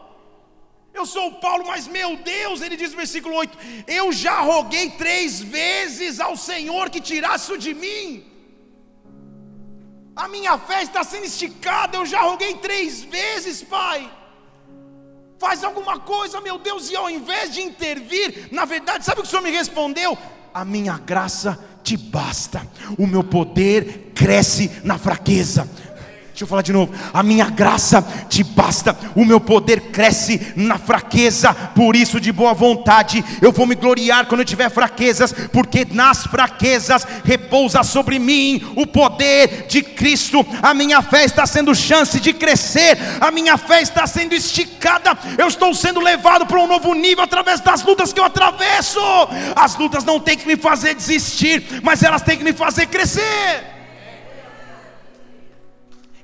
[0.99, 4.87] Eu sou o Paulo, mas meu Deus, ele diz no versículo 8: Eu já roguei
[5.03, 8.25] três vezes ao Senhor que tirasse isso de mim.
[10.17, 14.01] A minha fé está sendo esticada, eu já roguei três vezes, Pai.
[15.39, 19.29] Faz alguma coisa, meu Deus, e ao invés de intervir, na verdade, sabe o que
[19.29, 20.19] o Senhor me respondeu?
[20.59, 22.67] A minha graça te basta,
[22.99, 25.71] o meu poder cresce na fraqueza.
[26.39, 26.95] Deixa eu falar de novo.
[27.13, 32.55] A minha graça te basta, o meu poder cresce na fraqueza, por isso, de boa
[32.55, 38.63] vontade, eu vou me gloriar quando eu tiver fraquezas, porque nas fraquezas repousa sobre mim
[38.77, 40.47] o poder de Cristo.
[40.63, 45.49] A minha fé está sendo chance de crescer, a minha fé está sendo esticada, eu
[45.49, 49.01] estou sendo levado para um novo nível através das lutas que eu atravesso.
[49.57, 53.78] As lutas não têm que me fazer desistir, mas elas têm que me fazer crescer.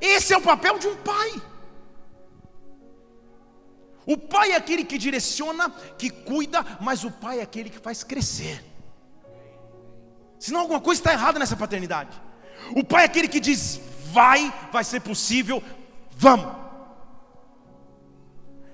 [0.05, 1.31] Esse é o papel de um pai.
[4.07, 8.05] O pai é aquele que direciona, que cuida, mas o pai é aquele que faz
[8.05, 8.62] crescer.
[10.38, 12.21] Senão alguma coisa está errada nessa paternidade.
[12.77, 13.81] O pai é aquele que diz:
[14.12, 15.62] vai, vai ser possível,
[16.11, 16.53] vamos.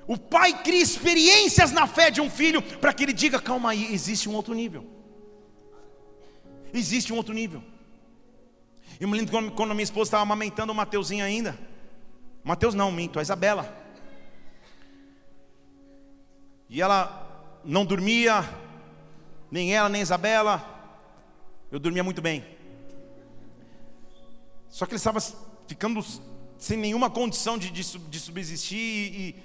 [0.09, 3.95] O pai cria experiências na fé de um filho para que ele diga: calma aí,
[3.95, 4.85] existe um outro nível.
[6.73, 7.62] Existe um outro nível.
[9.00, 11.58] Eu me lembro quando, minha esposa estava amamentando o Mateuzinho ainda.
[12.44, 13.74] Mateus não, minto, a Isabela.
[16.68, 18.46] E ela não dormia,
[19.50, 20.62] nem ela, nem Isabela.
[21.72, 22.44] Eu dormia muito bem.
[24.68, 25.18] Só que ele estava
[25.66, 26.04] ficando
[26.58, 28.76] sem nenhuma condição de, de, de subsistir.
[28.76, 29.36] E, e,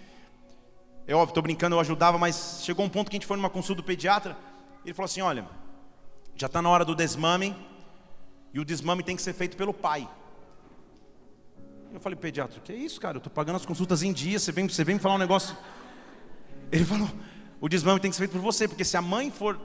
[1.08, 3.50] é óbvio, estou brincando, eu ajudava, mas chegou um ponto que a gente foi numa
[3.50, 4.38] consulta do pediatra.
[4.84, 5.48] Ele falou assim: Olha,
[6.36, 7.56] já está na hora do desmame
[8.56, 10.10] e o desmame tem que ser feito pelo pai.
[11.94, 13.18] Eu falei, pediatra, que é isso, cara?
[13.18, 15.58] Eu estou pagando as consultas em dia, você vem, você vem me falar um negócio.
[16.72, 17.10] Ele falou,
[17.60, 19.60] o desmame tem que ser feito por você, porque se a mãe for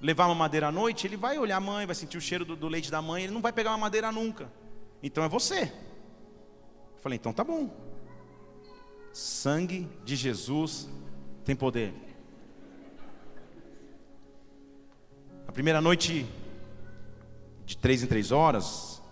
[0.00, 2.54] levar uma madeira à noite, ele vai olhar a mãe, vai sentir o cheiro do,
[2.54, 4.48] do leite da mãe, ele não vai pegar uma madeira nunca.
[5.02, 5.62] Então é você.
[5.62, 7.68] Eu falei, então tá bom.
[9.12, 10.88] Sangue de Jesus
[11.44, 11.92] tem poder.
[15.48, 16.24] A primeira noite
[17.68, 19.02] de três em três horas,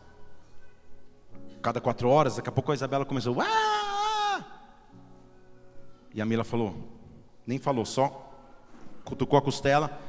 [1.60, 4.42] cada quatro horas, daqui a pouco a Isabela começou, Uá!
[6.14, 6.74] e a Mila falou,
[7.46, 8.32] nem falou, só
[9.04, 10.00] cutucou a costela.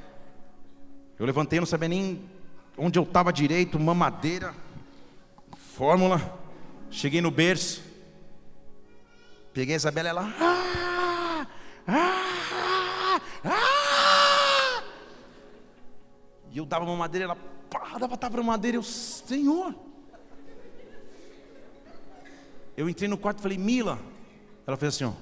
[1.20, 2.24] Eu levantei, não sabia nem
[2.78, 4.56] onde eu estava direito, mamadeira,
[5.76, 6.40] fórmula.
[6.90, 7.84] Cheguei no berço,
[9.54, 11.48] peguei a Isabela, ela, ah,
[11.86, 14.84] ah, ah.
[16.50, 18.78] e eu dava mamadeira, ela pá, dava tapa na madeira.
[18.78, 19.76] Eu, Senhor.
[22.76, 24.00] Eu entrei no quarto e falei, Mila.
[24.66, 25.14] Ela fez assim, ó.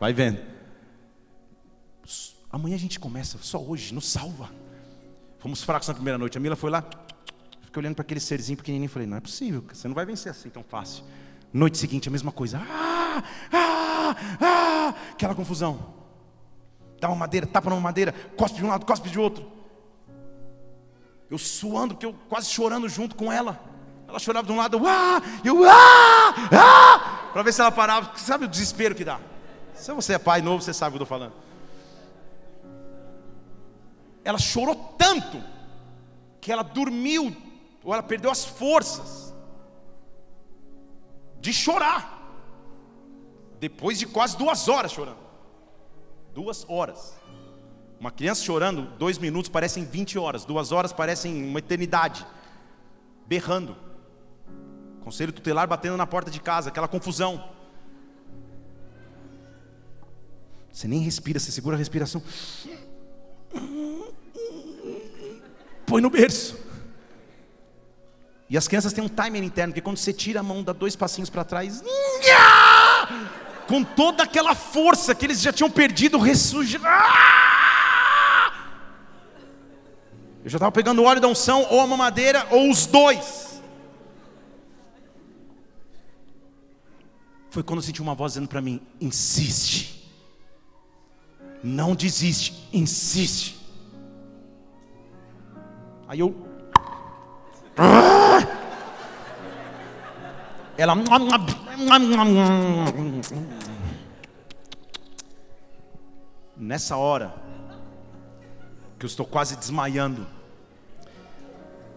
[0.00, 0.40] Vai vendo.
[2.50, 4.50] Amanhã a gente começa, só hoje, nos salva.
[5.38, 6.38] Fomos fracos na primeira noite.
[6.38, 6.82] A Mila foi lá,
[7.62, 10.30] fiquei olhando para aquele serzinho pequenininho e falei, não é possível, você não vai vencer
[10.30, 11.04] assim tão fácil.
[11.52, 12.58] Noite seguinte, a mesma coisa.
[12.58, 15.94] Ah, ah, ah, aquela confusão.
[17.00, 19.57] Dá uma madeira, tapa numa madeira, cospe de um lado, cospe de outro.
[21.30, 23.60] Eu suando, porque eu quase chorando junto com ela.
[24.06, 28.16] Ela chorava de um lado, ah, eu, ah, ah, para ver se ela parava.
[28.16, 29.20] Sabe o desespero que dá?
[29.74, 31.34] Se você é pai novo, você sabe o que eu estou falando.
[34.24, 35.42] Ela chorou tanto
[36.40, 37.36] que ela dormiu,
[37.84, 39.34] ou ela perdeu as forças
[41.40, 42.16] de chorar.
[43.60, 45.18] Depois de quase duas horas chorando.
[46.32, 47.17] Duas horas.
[48.00, 52.24] Uma criança chorando, dois minutos parecem 20 horas, duas horas parecem uma eternidade.
[53.26, 53.76] Berrando.
[55.00, 57.50] Conselho tutelar batendo na porta de casa, aquela confusão.
[60.72, 62.22] Você nem respira, você segura a respiração.
[65.84, 66.56] Põe no berço.
[68.48, 70.94] E as crianças têm um timer interno, que quando você tira a mão, dá dois
[70.94, 71.82] passinhos para trás
[73.66, 76.78] com toda aquela força que eles já tinham perdido, ressurge.
[76.84, 77.37] Ah!
[80.48, 83.60] Eu já estava pegando o óleo da unção, ou a mamadeira, ou os dois.
[87.50, 90.10] Foi quando eu senti uma voz dizendo para mim: insiste,
[91.62, 93.58] não desiste, insiste.
[96.08, 96.34] Aí eu.
[97.76, 98.38] Ah!
[100.78, 100.94] Ela.
[106.56, 107.34] Nessa hora,
[108.98, 110.37] que eu estou quase desmaiando,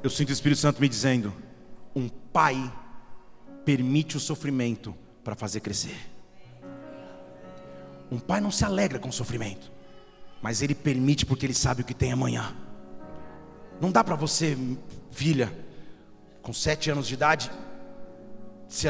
[0.03, 1.33] eu sinto o Espírito Santo me dizendo:
[1.95, 2.71] um pai
[3.63, 5.97] permite o sofrimento para fazer crescer.
[8.11, 9.71] Um pai não se alegra com o sofrimento,
[10.41, 12.55] mas ele permite porque ele sabe o que tem amanhã.
[13.79, 14.57] Não dá para você,
[15.11, 15.51] filha,
[16.41, 17.51] com sete anos de idade,
[18.67, 18.87] se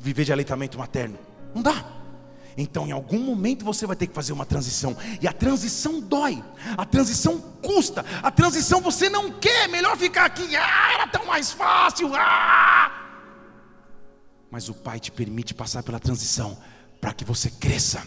[0.00, 1.18] viver de aleitamento materno.
[1.54, 1.97] Não dá.
[2.60, 4.96] Então, em algum momento você vai ter que fazer uma transição.
[5.22, 6.42] E a transição dói.
[6.76, 8.04] A transição custa.
[8.20, 9.68] A transição você não quer.
[9.68, 10.56] Melhor ficar aqui.
[10.56, 12.10] Ah, era tão mais fácil.
[12.16, 12.90] Ah!
[14.50, 16.58] Mas o Pai te permite passar pela transição
[17.00, 18.02] para que você cresça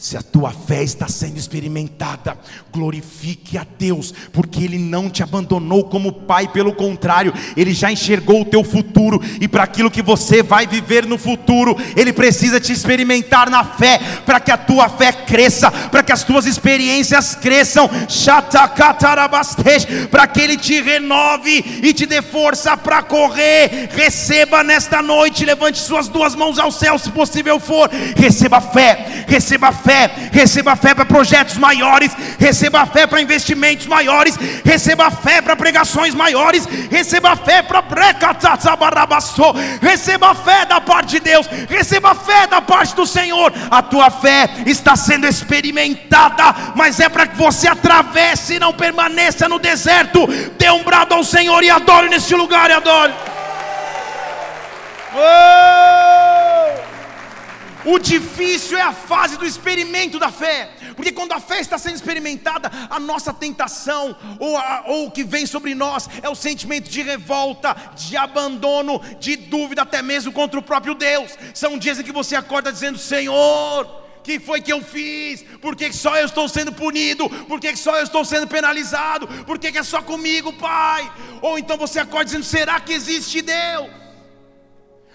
[0.00, 2.34] se a tua fé está sendo experimentada,
[2.72, 8.40] glorifique a Deus, porque Ele não te abandonou como pai, pelo contrário, Ele já enxergou
[8.40, 12.72] o teu futuro, e para aquilo que você vai viver no futuro, Ele precisa te
[12.72, 17.86] experimentar na fé, para que a tua fé cresça, para que as tuas experiências cresçam,
[20.10, 23.90] para que Ele te renove e te dê força para correr.
[23.92, 29.70] Receba nesta noite, levante suas duas mãos ao céu, se possível for, receba fé, receba
[29.72, 35.56] fé fé, receba fé para projetos maiores, receba fé para investimentos maiores, receba fé para
[35.56, 37.80] pregações maiores, receba fé para
[39.82, 43.52] receba fé da parte de Deus, receba fé da parte do Senhor.
[43.68, 49.48] A tua fé está sendo experimentada, mas é para que você atravesse e não permaneça
[49.48, 50.26] no deserto.
[50.56, 53.12] Dê um brado ao Senhor e adore neste lugar e adore.
[55.16, 55.79] Oh!
[57.84, 61.94] O difícil é a fase do experimento da fé, porque quando a fé está sendo
[61.94, 66.90] experimentada, a nossa tentação, ou, a, ou o que vem sobre nós, é o sentimento
[66.90, 71.36] de revolta, de abandono, de dúvida, até mesmo contra o próprio Deus.
[71.54, 73.86] São dias em que você acorda dizendo: Senhor,
[74.22, 75.42] que foi que eu fiz?
[75.60, 77.28] Por que só eu estou sendo punido?
[77.46, 79.26] Por que só eu estou sendo penalizado?
[79.44, 81.10] Por que é só comigo, Pai?
[81.40, 83.88] Ou então você acorda dizendo: será que existe Deus?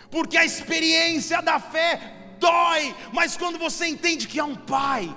[0.09, 5.13] Porque a experiência da fé dói, mas quando você entende que há um pai,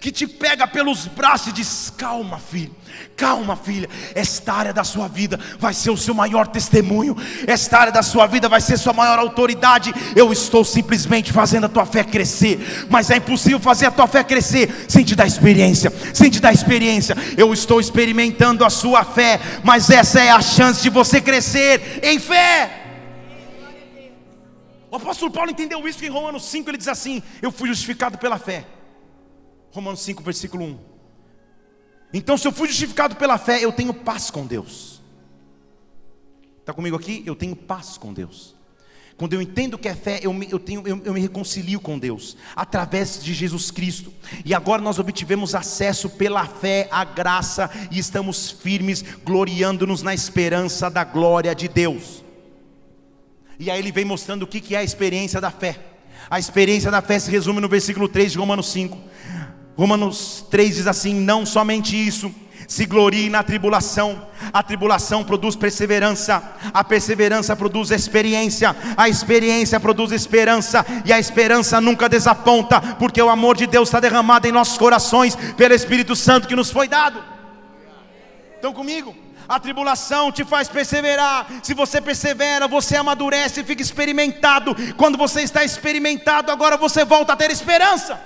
[0.00, 2.74] que te pega pelos braços e diz: calma, filho,
[3.16, 7.92] calma, filha, esta área da sua vida vai ser o seu maior testemunho, esta área
[7.92, 9.92] da sua vida vai ser sua maior autoridade.
[10.16, 14.24] Eu estou simplesmente fazendo a tua fé crescer, mas é impossível fazer a tua fé
[14.24, 17.16] crescer sem te dar experiência, sem te dar experiência.
[17.36, 22.18] Eu estou experimentando a sua fé, mas essa é a chance de você crescer em
[22.18, 22.87] fé.
[24.90, 28.38] O apóstolo Paulo entendeu isso em Romanos 5 ele diz assim: Eu fui justificado pela
[28.38, 28.66] fé.
[29.70, 30.78] Romanos 5, versículo 1.
[32.12, 35.02] Então, se eu fui justificado pela fé, eu tenho paz com Deus.
[36.60, 37.22] Está comigo aqui?
[37.26, 38.56] Eu tenho paz com Deus.
[39.18, 41.98] Quando eu entendo que é fé, eu me, eu, tenho, eu, eu me reconcilio com
[41.98, 44.12] Deus, através de Jesus Cristo.
[44.44, 50.88] E agora nós obtivemos acesso pela fé à graça, e estamos firmes, gloriando-nos na esperança
[50.88, 52.22] da glória de Deus.
[53.58, 55.76] E aí ele vem mostrando o que é a experiência da fé.
[56.30, 58.98] A experiência da fé se resume no versículo 3 de Romanos 5.
[59.76, 62.32] Romanos 3 diz assim: Não somente isso,
[62.68, 66.42] se glorie na tribulação, a tribulação produz perseverança,
[66.72, 73.30] a perseverança produz experiência, a experiência produz esperança, e a esperança nunca desaponta, porque o
[73.30, 77.22] amor de Deus está derramado em nossos corações pelo Espírito Santo que nos foi dado.
[78.56, 79.16] Estão comigo?
[79.48, 81.46] A tribulação te faz perseverar.
[81.62, 84.76] Se você persevera, você amadurece e fica experimentado.
[84.94, 88.20] Quando você está experimentado, agora você volta a ter esperança.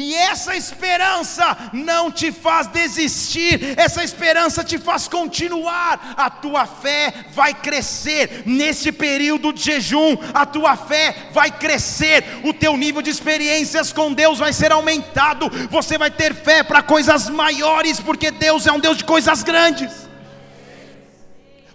[0.00, 6.14] E essa esperança não te faz desistir, essa esperança te faz continuar.
[6.16, 12.54] A tua fé vai crescer nesse período de jejum, a tua fé vai crescer, o
[12.54, 15.50] teu nível de experiências com Deus vai ser aumentado.
[15.68, 20.06] Você vai ter fé para coisas maiores, porque Deus é um Deus de coisas grandes.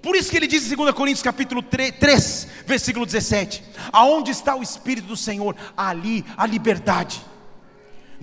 [0.01, 3.61] Por isso que ele diz em 2 Coríntios capítulo 3, 3, versículo 17:
[3.91, 5.57] Aonde está o Espírito do Senhor?
[5.75, 7.32] Ali a liberdade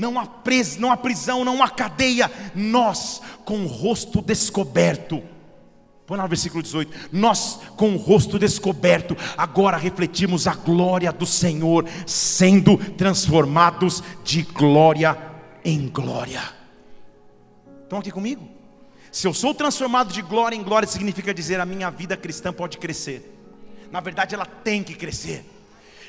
[0.00, 2.30] não há, pres, não há prisão, não há cadeia.
[2.54, 5.22] Nós, com o rosto descoberto,
[6.06, 11.26] põe lá no versículo 18: Nós, com o rosto descoberto, agora refletimos a glória do
[11.26, 15.16] Senhor, sendo transformados de glória
[15.62, 16.42] em glória.
[17.82, 18.48] Estão aqui comigo?
[19.12, 22.78] Se eu sou transformado de glória em glória, significa dizer a minha vida cristã pode
[22.78, 23.36] crescer.
[23.90, 25.44] Na verdade, ela tem que crescer.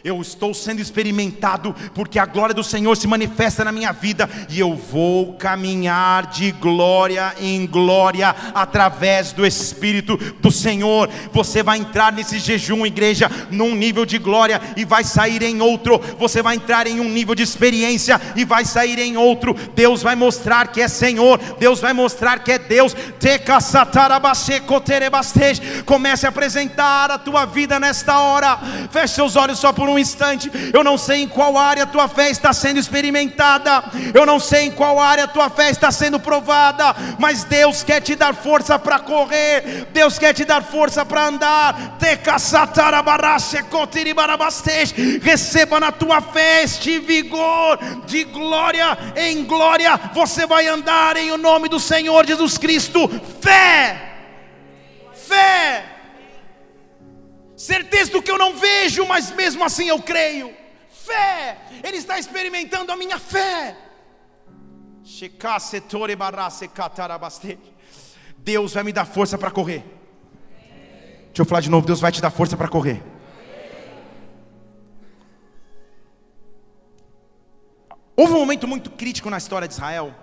[0.04, 4.60] Eu estou sendo experimentado porque a glória do Senhor se manifesta na minha vida e
[4.60, 11.08] eu vou caminhar de glória em glória através do Espírito do Senhor.
[11.32, 16.00] Você vai entrar nesse jejum, igreja, num nível de glória e vai sair em outro.
[16.18, 19.54] Você vai entrar em um nível de experiência e vai sair em outro.
[19.76, 22.96] Deus vai mostrar que é Senhor, Deus vai mostrar que é Deus.
[25.86, 28.60] Comece a apresentar a tua vida nesta hora.
[28.92, 30.52] Feche seus olhos só por um um instante.
[30.74, 33.84] Eu não sei em qual área a tua fé está sendo experimentada.
[34.14, 36.96] Eu não sei em qual área a tua fé está sendo provada.
[37.20, 39.88] Mas Deus quer te dar força para correr.
[39.94, 41.98] Deus quer te dar força para andar.
[45.22, 50.00] Receba na tua fé este vigor de glória em glória.
[50.14, 53.10] Você vai andar em o nome do Senhor Jesus Cristo.
[53.42, 54.10] Fé.
[55.14, 55.91] Fé
[57.62, 60.54] certeza do que eu não vejo, mas mesmo assim eu creio.
[60.90, 63.78] Fé, Ele está experimentando a minha fé.
[68.38, 69.84] Deus vai me dar força para correr.
[71.28, 73.02] Deixa eu falar de novo: Deus vai te dar força para correr.
[78.16, 80.14] Houve um momento muito crítico na história de Israel,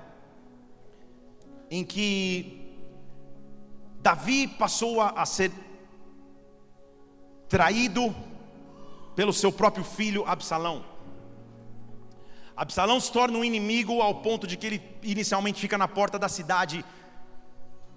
[1.71, 2.77] em que
[4.01, 5.51] Davi passou a, ser
[7.49, 8.15] traído
[9.17, 10.85] pelo seu próprio filho Absalão.
[12.57, 16.29] Absalão se torna um inimigo ao ponto de que ele inicialmente fica na porta da
[16.29, 16.85] cidade,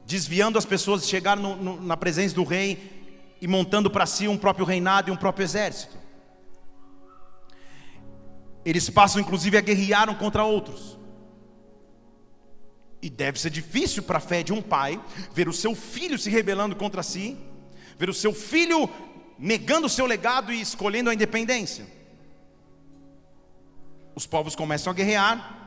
[0.05, 4.27] desviando as pessoas de chegar no, no, na presença do rei e montando para si
[4.27, 5.97] um próprio reinado e um próprio exército.
[8.63, 10.99] Eles passam inclusive a guerrear contra outros.
[13.01, 15.01] E deve ser difícil para a fé de um pai
[15.33, 17.35] ver o seu filho se rebelando contra si,
[17.97, 18.87] ver o seu filho
[19.41, 21.87] negando o seu legado e escolhendo a independência.
[24.13, 25.57] Os povos começam a guerrear.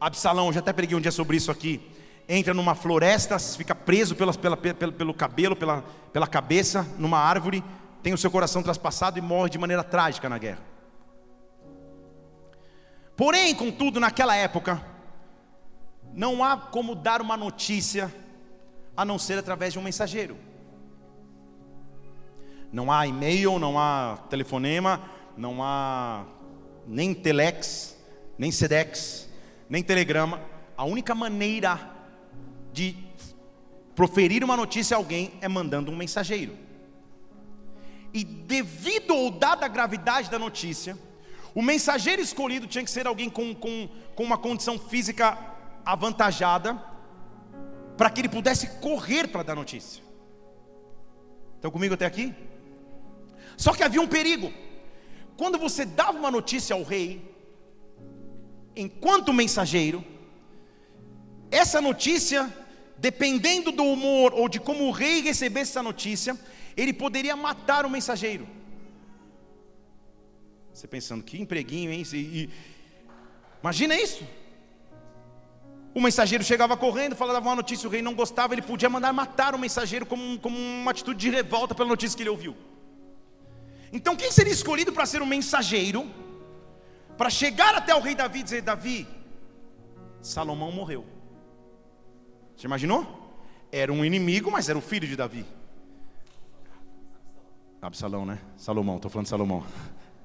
[0.00, 1.78] Absalão, já até preguei um dia sobre isso aqui.
[2.26, 7.62] Entra numa floresta, fica preso pela, pela, pelo, pelo cabelo, pela, pela cabeça, numa árvore,
[8.02, 10.60] tem o seu coração traspassado e morre de maneira trágica na guerra.
[13.14, 14.82] Porém, contudo, naquela época,
[16.14, 18.12] não há como dar uma notícia
[18.96, 20.36] a não ser através de um mensageiro.
[22.72, 25.02] Não há e-mail, não há telefonema,
[25.36, 26.24] não há
[26.86, 27.96] nem telex,
[28.38, 29.28] nem sedex,
[29.68, 30.40] nem telegrama.
[30.76, 31.90] A única maneira
[32.72, 32.96] de
[33.94, 36.56] proferir uma notícia a alguém é mandando um mensageiro.
[38.12, 40.96] E devido ou dada a gravidade da notícia,
[41.54, 45.38] o mensageiro escolhido tinha que ser alguém com, com, com uma condição física
[45.84, 46.74] avantajada,
[47.96, 50.02] para que ele pudesse correr para dar notícia.
[51.54, 52.34] Estão comigo até aqui?
[53.56, 54.52] Só que havia um perigo.
[55.36, 57.34] Quando você dava uma notícia ao rei,
[58.74, 60.04] enquanto mensageiro,
[61.50, 62.52] essa notícia,
[62.98, 66.38] dependendo do humor ou de como o rei recebesse essa notícia,
[66.76, 68.46] ele poderia matar o mensageiro.
[70.72, 72.02] Você pensando, que empreguinho, hein?
[72.12, 72.50] E,
[73.62, 74.22] imagina isso.
[75.94, 79.54] O mensageiro chegava correndo, falava uma notícia, o rei não gostava, ele podia mandar matar
[79.54, 82.54] o mensageiro como, como uma atitude de revolta pela notícia que ele ouviu.
[83.96, 86.06] Então, quem seria escolhido para ser um mensageiro,
[87.16, 89.08] para chegar até o rei Davi e dizer: Davi,
[90.20, 91.06] Salomão morreu.
[92.54, 93.00] Você imaginou?
[93.72, 95.46] Era um inimigo, mas era o filho de Davi.
[97.80, 98.38] Absalão, né?
[98.58, 99.64] Salomão, estou falando de Salomão.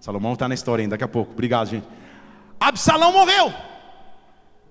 [0.01, 1.31] Salomão está na história ainda, daqui a pouco.
[1.31, 1.87] Obrigado, gente.
[2.59, 3.53] Absalão morreu.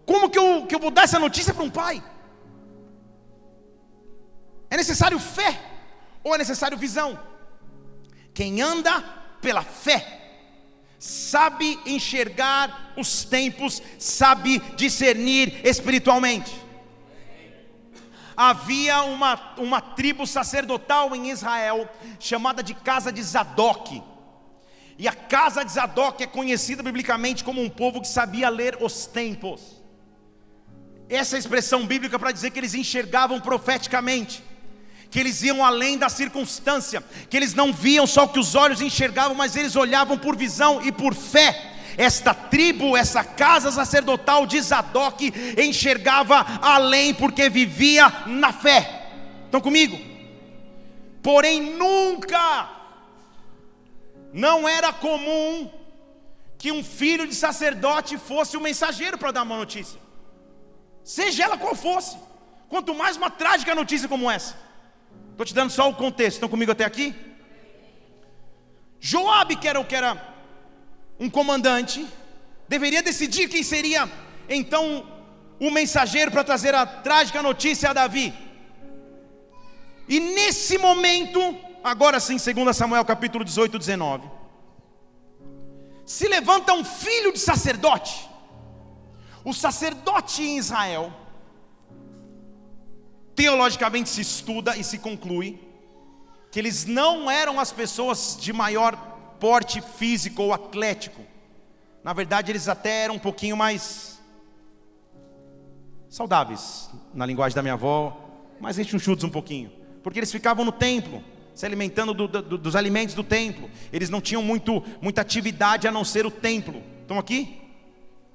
[0.04, 2.02] Como que eu, que eu vou dar essa notícia para um pai?
[4.68, 5.58] É necessário fé
[6.22, 7.29] ou é necessário visão?
[8.40, 9.02] Quem anda
[9.42, 10.18] pela fé
[10.98, 16.50] sabe enxergar os tempos, sabe discernir espiritualmente.
[18.34, 21.86] Havia uma, uma tribo sacerdotal em Israel,
[22.18, 24.02] chamada de casa de Zadok.
[24.96, 29.04] E a casa de Zadok é conhecida biblicamente como um povo que sabia ler os
[29.04, 29.60] tempos.
[31.10, 34.42] Essa é a expressão bíblica para dizer que eles enxergavam profeticamente
[35.10, 38.80] que eles iam além da circunstância, que eles não viam só o que os olhos
[38.80, 41.72] enxergavam, mas eles olhavam por visão e por fé.
[41.98, 49.08] Esta tribo, essa casa sacerdotal de Zadok enxergava além porque vivia na fé.
[49.46, 49.98] Estão comigo?
[51.20, 52.70] Porém, nunca,
[54.32, 55.70] não era comum
[56.56, 59.98] que um filho de sacerdote fosse o mensageiro para dar uma notícia,
[61.02, 62.16] seja ela qual fosse,
[62.68, 64.69] quanto mais uma trágica notícia como essa.
[65.40, 66.36] Estou te dando só o contexto.
[66.36, 67.14] Estão comigo até aqui?
[69.00, 70.34] Joabe, que era, que era
[71.18, 72.06] um comandante,
[72.68, 74.06] deveria decidir quem seria
[74.50, 75.06] então
[75.58, 78.34] o mensageiro para trazer a trágica notícia a Davi.
[80.06, 81.40] E nesse momento,
[81.82, 84.28] agora sim, 2 Samuel capítulo 18, 19,
[86.04, 88.28] se levanta um filho de sacerdote.
[89.42, 91.10] O sacerdote em Israel
[93.40, 95.58] teologicamente se estuda e se conclui
[96.50, 98.94] que eles não eram as pessoas de maior
[99.40, 101.22] porte físico ou atlético.
[102.04, 104.20] Na verdade, eles até eram um pouquinho mais
[106.10, 108.14] saudáveis, na linguagem da minha avó,
[108.60, 109.72] mais rechonchudos um pouquinho,
[110.02, 111.24] porque eles ficavam no templo,
[111.54, 113.70] se alimentando do, do, dos alimentos do templo.
[113.90, 116.82] Eles não tinham muito, muita atividade a não ser o templo.
[117.00, 117.58] Estão aqui?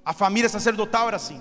[0.04, 1.40] A família sacerdotal era assim.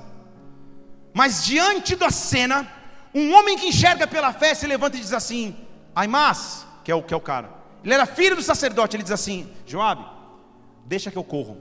[1.14, 2.70] Mas diante da cena,
[3.14, 5.56] um homem que enxerga pela fé se levanta e diz assim:
[5.94, 7.50] Aimas, que é o que é o cara.
[7.84, 10.04] Ele era filho do sacerdote, ele diz assim: Joabe,
[10.84, 11.58] deixa que eu corro.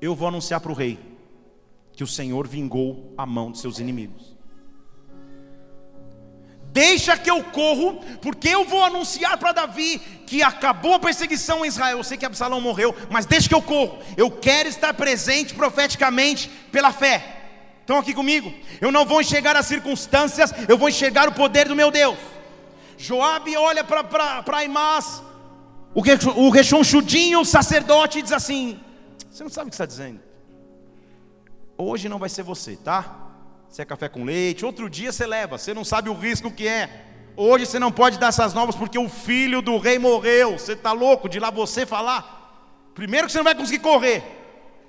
[0.00, 0.98] Eu vou anunciar para o rei
[1.92, 4.34] que o Senhor vingou a mão dos seus inimigos.
[6.72, 11.68] Deixa que eu corro, porque eu vou anunciar para Davi que acabou a perseguição em
[11.68, 11.98] Israel.
[11.98, 13.98] Eu sei que Absalão morreu, mas deixa que eu corro.
[14.16, 17.39] Eu quero estar presente profeticamente pela fé.
[17.90, 18.54] Estão aqui comigo?
[18.80, 22.16] Eu não vou enxergar as circunstâncias, eu vou enxergar o poder do meu Deus.
[22.96, 25.20] Joabe olha para Aimás,
[25.92, 26.00] o,
[26.36, 28.78] o rechonchudinho, o sacerdote, diz assim:
[29.28, 30.20] Você não sabe o que está dizendo.
[31.76, 33.26] Hoje não vai ser você, tá?
[33.68, 36.68] Se é café com leite, outro dia você leva, você não sabe o risco que
[36.68, 37.06] é.
[37.36, 40.52] Hoje você não pode dar essas novas porque o filho do rei morreu.
[40.52, 42.92] Você está louco de lá você falar?
[42.94, 44.39] Primeiro que você não vai conseguir correr.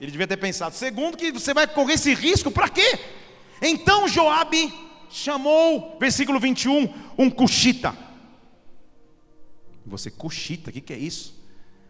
[0.01, 0.73] Ele devia ter pensado.
[0.73, 2.99] Segundo, que você vai correr esse risco, para quê?
[3.61, 4.73] Então Joabe
[5.11, 7.95] chamou, versículo 21, um cuxita.
[9.85, 11.39] Você, cuxita, o que, que é isso?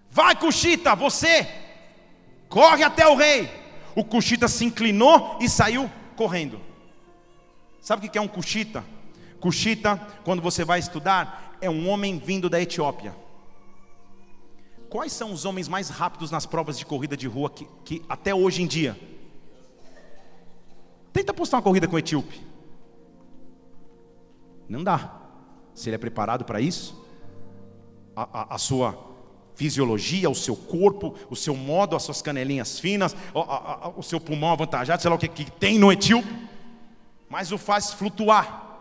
[0.09, 1.47] Vai, cuxita, você
[2.49, 3.49] corre até o rei.
[3.95, 6.59] O cuxita se inclinou e saiu correndo.
[7.79, 8.83] Sabe o que é um cuxita?
[9.39, 9.95] Cuxita,
[10.25, 13.15] quando você vai estudar, é um homem vindo da Etiópia.
[14.91, 18.35] Quais são os homens mais rápidos nas provas de corrida de rua que, que até
[18.35, 18.99] hoje em dia?
[21.13, 22.41] Tenta postar uma corrida com o etíope.
[24.67, 25.17] Não dá.
[25.73, 27.01] Se ele é preparado para isso,
[28.13, 28.99] a, a, a, sua
[29.55, 34.51] fisiologia, o seu corpo, o seu modo, as suas canelinhas finas, a, o seu pulmão
[34.51, 36.27] avantajado, sei lá o que, que tem no etíope,
[37.29, 38.77] mas o faz flutuar.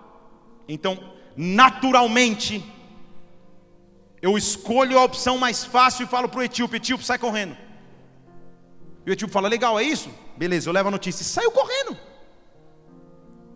[0.69, 0.99] Então,
[1.37, 2.65] naturalmente,
[4.23, 7.57] eu escolho a opção mais fácil e falo para o etíope: etíope, sai correndo.
[9.07, 10.11] E o etíope fala: legal, é isso?
[10.37, 11.23] Beleza, eu levo a notícia.
[11.23, 11.97] E saiu correndo.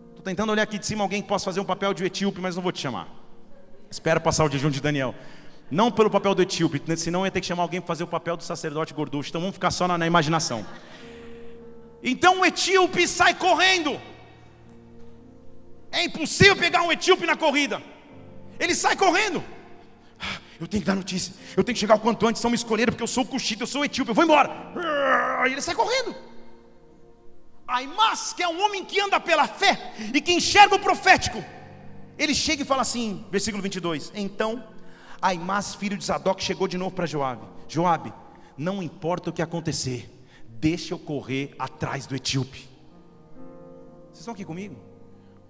[0.09, 2.55] Estou tentando olhar aqui de cima alguém que possa fazer um papel de etíope, mas
[2.55, 3.07] não vou te chamar.
[3.89, 5.13] Espera passar o jejum de Daniel.
[5.69, 8.07] Não pelo papel do etíope, senão eu ia ter que chamar alguém para fazer o
[8.07, 9.29] papel do sacerdote gorducho.
[9.29, 10.65] Então vamos ficar só na, na imaginação.
[12.03, 13.99] Então o etíope sai correndo.
[15.91, 17.81] É impossível pegar um etíope na corrida.
[18.59, 19.43] Ele sai correndo.
[20.59, 21.33] Eu tenho que dar notícia.
[21.55, 22.41] Eu tenho que chegar o quanto antes.
[22.41, 24.11] São me escolheram porque eu sou cuxita, eu sou etíope.
[24.11, 24.49] Eu vou embora.
[25.41, 26.15] Aí ele sai correndo.
[27.67, 31.43] Aimas, que é um homem que anda pela fé e que enxerga o profético,
[32.17, 34.11] ele chega e fala assim, versículo 22.
[34.15, 34.63] Então,
[35.21, 37.47] Aimas, filho de Zadok, chegou de novo para Joabe.
[37.67, 38.13] Joabe,
[38.57, 40.09] não importa o que acontecer,
[40.47, 42.69] deixa eu correr atrás do etíope.
[44.07, 44.75] Vocês estão aqui comigo?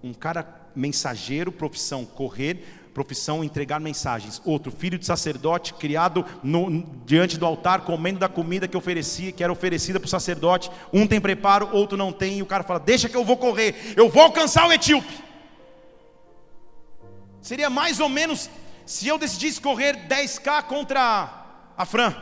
[0.02, 2.64] Um cara mensageiro, profissão correr,
[2.96, 4.42] profissão entregar mensagens.
[4.46, 9.44] Outro, filho de sacerdote, criado no, diante do altar, comendo da comida que oferecia, que
[9.44, 10.72] era oferecida para o sacerdote.
[10.94, 13.94] Um tem preparo, outro não tem, e o cara fala: Deixa que eu vou correr,
[13.98, 15.14] eu vou alcançar o etíope.
[17.42, 18.50] Seria mais ou menos
[18.86, 22.16] se eu decidisse correr 10K contra a Fran,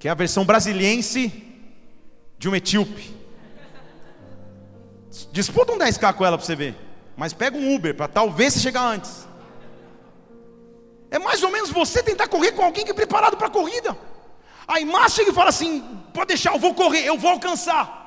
[0.00, 1.32] que é a versão brasiliense
[2.36, 3.14] de um etíope.
[5.30, 6.85] Disputa um 10K com ela para você ver,
[7.16, 9.26] mas pega um Uber para talvez você chegar antes.
[11.10, 13.96] É mais ou menos você tentar correr com alguém que é preparado para a corrida.
[14.68, 15.80] Aí Márcio chega e fala assim:
[16.12, 18.04] pode deixar, eu vou correr, eu vou alcançar.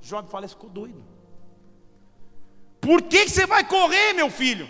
[0.00, 1.04] Job fala, ficou doido.
[2.80, 4.68] Por que, que você vai correr, meu filho?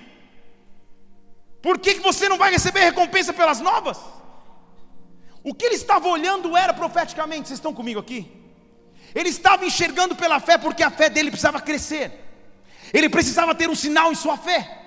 [1.63, 3.99] Por que, que você não vai receber recompensa pelas novas?
[5.43, 8.31] O que ele estava olhando era profeticamente, vocês estão comigo aqui?
[9.15, 12.28] Ele estava enxergando pela fé, porque a fé dele precisava crescer,
[12.93, 14.79] ele precisava ter um sinal em sua fé.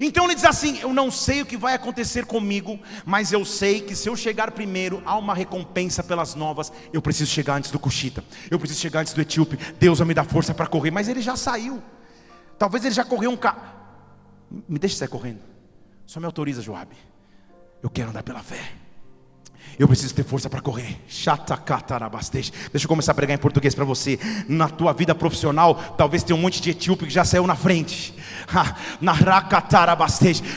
[0.00, 3.80] Então ele diz assim: Eu não sei o que vai acontecer comigo, mas eu sei
[3.80, 6.72] que se eu chegar primeiro, há uma recompensa pelas novas.
[6.92, 9.58] Eu preciso chegar antes do Cuxita, eu preciso chegar antes do Etíope.
[9.78, 11.82] Deus vai me dar força para correr, mas ele já saiu.
[12.58, 13.62] Talvez ele já correu um carro.
[14.68, 15.40] Me deixe sair correndo.
[16.06, 16.96] Só me autoriza, Joabe.
[17.82, 18.85] Eu quero andar pela fé.
[19.78, 20.96] Eu preciso ter força para correr.
[22.72, 24.18] Deixa eu começar a pregar em português para você.
[24.48, 28.14] Na tua vida profissional, talvez tenha um monte de etíope que já saiu na frente.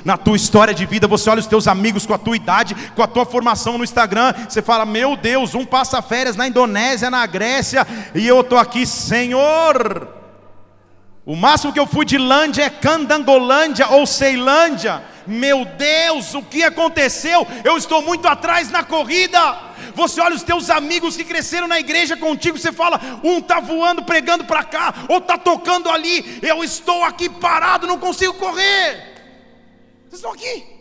[0.05, 3.03] Na tua história de vida, você olha os teus amigos com a tua idade, com
[3.03, 4.33] a tua formação no Instagram.
[4.47, 7.85] Você fala: Meu Deus, um passa férias na Indonésia, na Grécia,
[8.15, 10.18] e eu estou aqui, Senhor.
[11.25, 15.03] O máximo que eu fui de Lândia é Candangolândia ou Ceilândia.
[15.27, 17.45] Meu Deus, o que aconteceu?
[17.63, 19.39] Eu estou muito atrás na corrida.
[19.93, 24.03] Você olha os teus amigos que cresceram na igreja contigo, você fala, um está voando,
[24.03, 26.39] pregando para cá, ou está tocando ali.
[26.41, 29.09] Eu estou aqui parado, não consigo correr.
[30.09, 30.78] Vocês estão aqui?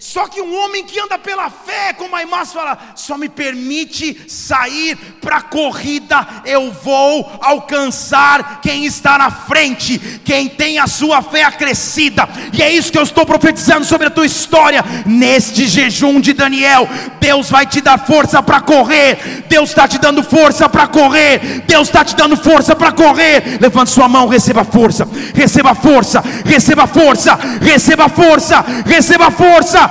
[0.00, 4.18] Só que um homem que anda pela fé, como a irmã fala, só me permite
[4.26, 11.20] sair para a corrida, eu vou alcançar quem está na frente, quem tem a sua
[11.20, 16.18] fé acrescida, e é isso que eu estou profetizando sobre a tua história, neste jejum
[16.18, 16.88] de Daniel.
[17.20, 21.88] Deus vai te dar força para correr, Deus está te dando força para correr, Deus
[21.88, 23.58] está te dando força para correr.
[23.60, 28.64] Levante sua mão, receba força, receba força, receba força, receba força.
[28.86, 29.89] Receba força.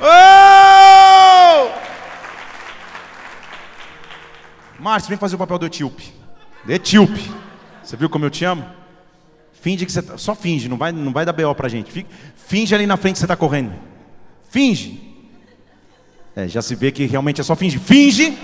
[0.00, 1.70] Oh!
[4.78, 6.12] Márcio, vem fazer o papel do etíope.
[6.66, 7.30] Etíope.
[7.82, 8.64] Você viu como eu te amo?
[9.60, 11.92] Finge que você tá, só finge, não vai, não vai dar BO pra gente.
[11.92, 13.74] Fica, finge ali na frente que você está correndo.
[14.48, 15.10] Finge.
[16.34, 17.78] É, já se vê que realmente é só finge.
[17.78, 18.38] Finge.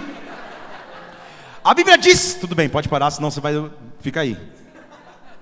[1.67, 3.53] A Bíblia diz, tudo bem, pode parar, senão você vai
[3.99, 4.39] Fica aí.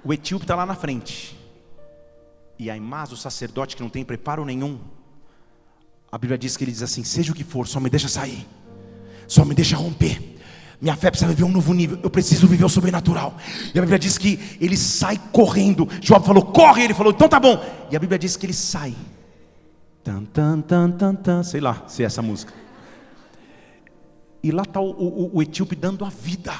[0.03, 1.39] O etíope está lá na frente.
[2.59, 4.79] E Aimás, o sacerdote que não tem preparo nenhum,
[6.11, 8.47] a Bíblia diz que ele diz assim: seja o que for, só me deixa sair,
[9.29, 10.39] só me deixa romper.
[10.81, 11.99] Minha fé precisa viver um novo nível.
[12.03, 13.37] Eu preciso viver o sobrenatural.
[13.75, 15.85] E a Bíblia diz que ele sai correndo.
[16.01, 16.85] Job falou, corre.
[16.85, 17.62] Ele falou, então tá bom.
[17.91, 18.95] E a Bíblia diz que ele sai.
[20.03, 21.43] Tan, tan, tan, tan, tan.
[21.43, 22.64] Sei lá se é essa música.
[24.45, 26.55] E lá está o, o, o etíope dando a vida.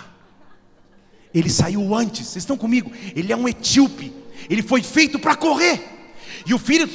[1.35, 2.91] Ele saiu antes, vocês estão comigo?
[3.15, 4.11] Ele é um etíope,
[4.49, 5.83] ele foi feito para correr.
[6.47, 6.89] E o filho,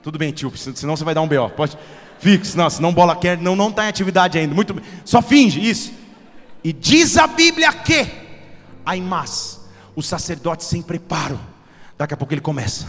[0.00, 1.76] tudo bem, etíope, senão você vai dar um BO, pode,
[2.20, 5.58] fique, senão, senão bola quer, não não está em atividade ainda, muito bem, só finge
[5.58, 5.92] isso.
[6.62, 8.06] E diz a Bíblia que,
[8.86, 9.58] Aimás,
[9.96, 11.40] o sacerdote sem preparo,
[11.96, 12.86] daqui a pouco ele começa,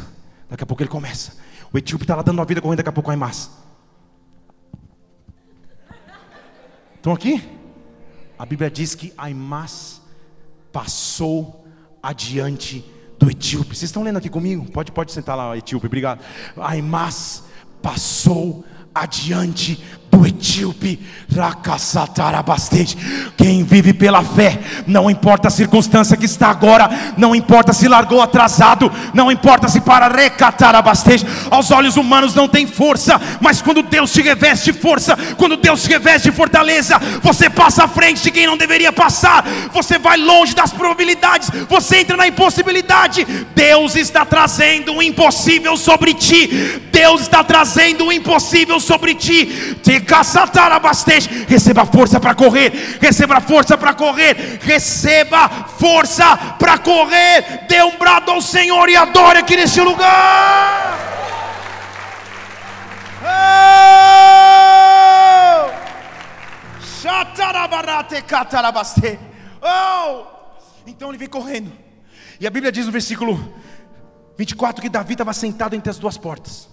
[0.47, 1.33] daqui a pouco ele começa.
[1.73, 3.49] O etíope está lá dando a vida correndo, daqui a pouco Aimás.
[6.99, 7.41] Estão aqui?
[8.37, 10.01] A Bíblia diz que Aimás
[10.69, 11.65] passou
[12.03, 12.83] adiante
[13.17, 13.69] do etíope.
[13.69, 14.69] Vocês estão lendo aqui comigo?
[14.69, 16.21] Pode, pode sentar lá, etíope, obrigado.
[16.57, 17.45] Aimas
[17.81, 19.81] passou adiante
[20.11, 20.99] do etíope,
[23.37, 28.21] quem vive pela fé, não importa a circunstância que está agora, não importa se largou
[28.21, 33.83] atrasado, não importa se para recatar abastece, aos olhos humanos não tem força, mas quando
[33.83, 38.47] Deus te reveste força, quando Deus te reveste fortaleza, você passa à frente de quem
[38.47, 43.25] não deveria passar, você vai longe das probabilidades, você entra na impossibilidade.
[43.55, 49.77] Deus está trazendo o impossível sobre ti, Deus está trazendo o impossível sobre ti.
[49.83, 49.98] Te
[51.47, 52.97] Receba força para correr.
[53.01, 54.59] Receba força para correr.
[54.61, 57.65] Receba força para correr.
[57.67, 60.97] Dê um brado ao Senhor e adore aqui nesse lugar.
[69.61, 70.25] Oh!
[70.87, 71.71] Então ele vem correndo.
[72.39, 73.53] E a Bíblia diz no versículo
[74.37, 76.68] 24 que Davi estava sentado entre as duas portas.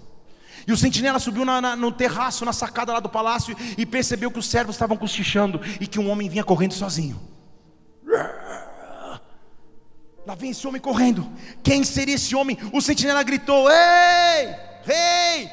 [0.66, 4.30] E o sentinela subiu na, na, no terraço, na sacada lá do palácio, e percebeu
[4.30, 7.20] que os servos estavam cochichando e que um homem vinha correndo sozinho.
[10.26, 11.30] Lá vem esse homem correndo.
[11.62, 12.58] Quem seria esse homem?
[12.72, 15.48] O sentinela gritou: Ei, rei,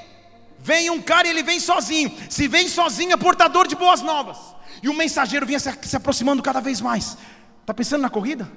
[0.57, 2.11] vem um cara e ele vem sozinho.
[2.27, 4.37] Se vem sozinho, é portador de boas novas.
[4.81, 7.15] E o mensageiro vinha se, se aproximando cada vez mais.
[7.61, 8.51] Está pensando na corrida?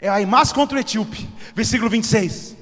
[0.00, 2.61] É Aimás contra o etíope, versículo 26.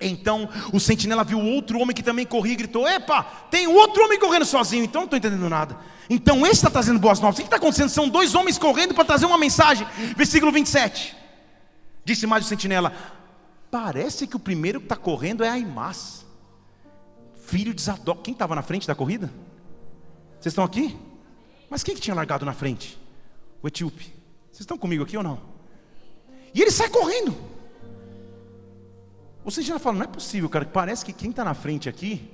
[0.00, 4.18] Então o sentinela viu outro homem que também corria e gritou: Epa, tem outro homem
[4.18, 5.78] correndo sozinho, então não estou entendendo nada.
[6.10, 7.36] Então esse está trazendo boas novas.
[7.36, 7.88] O que está acontecendo?
[7.88, 9.86] São dois homens correndo para trazer uma mensagem.
[10.16, 11.16] Versículo 27.
[12.04, 12.92] Disse mais o sentinela:
[13.70, 16.26] Parece que o primeiro que está correndo é Aimás,
[17.46, 18.22] filho de Zadok.
[18.22, 19.32] Quem estava na frente da corrida?
[20.40, 20.96] Vocês estão aqui?
[21.70, 22.98] Mas quem que tinha largado na frente?
[23.62, 24.12] O etíope.
[24.50, 25.40] Vocês estão comigo aqui ou não?
[26.52, 27.53] E ele sai correndo.
[29.44, 30.64] O sentinela fala: Não é possível, cara.
[30.64, 32.30] Parece que quem está na frente aqui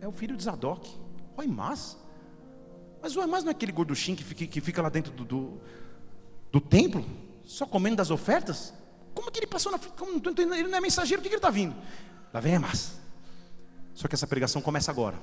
[0.00, 0.90] é o filho de Zadok,
[1.36, 1.98] o Aimás.
[3.02, 5.60] Mas o Aimás não é aquele gorduchinho que fica, que fica lá dentro do, do,
[6.50, 7.04] do templo?
[7.44, 8.72] só comendo das ofertas?
[9.14, 9.94] Como que ele passou na frente?
[10.40, 11.76] Ele não é mensageiro, o que, que ele está vindo?
[12.32, 12.92] Lá vem a massa.
[13.92, 15.16] Só que essa pregação começa agora.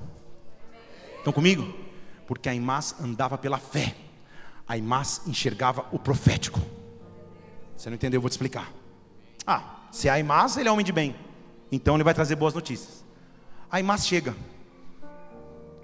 [1.18, 1.74] Estão comigo?
[2.26, 3.94] Porque a Imás andava pela fé.
[4.66, 6.60] A Imás enxergava o profético.
[7.76, 8.18] Você não entendeu?
[8.18, 8.72] Eu vou te explicar.
[9.46, 11.14] Ah, se é a Imás, ele é homem de bem.
[11.70, 13.04] Então ele vai trazer boas notícias.
[13.70, 14.34] A chega.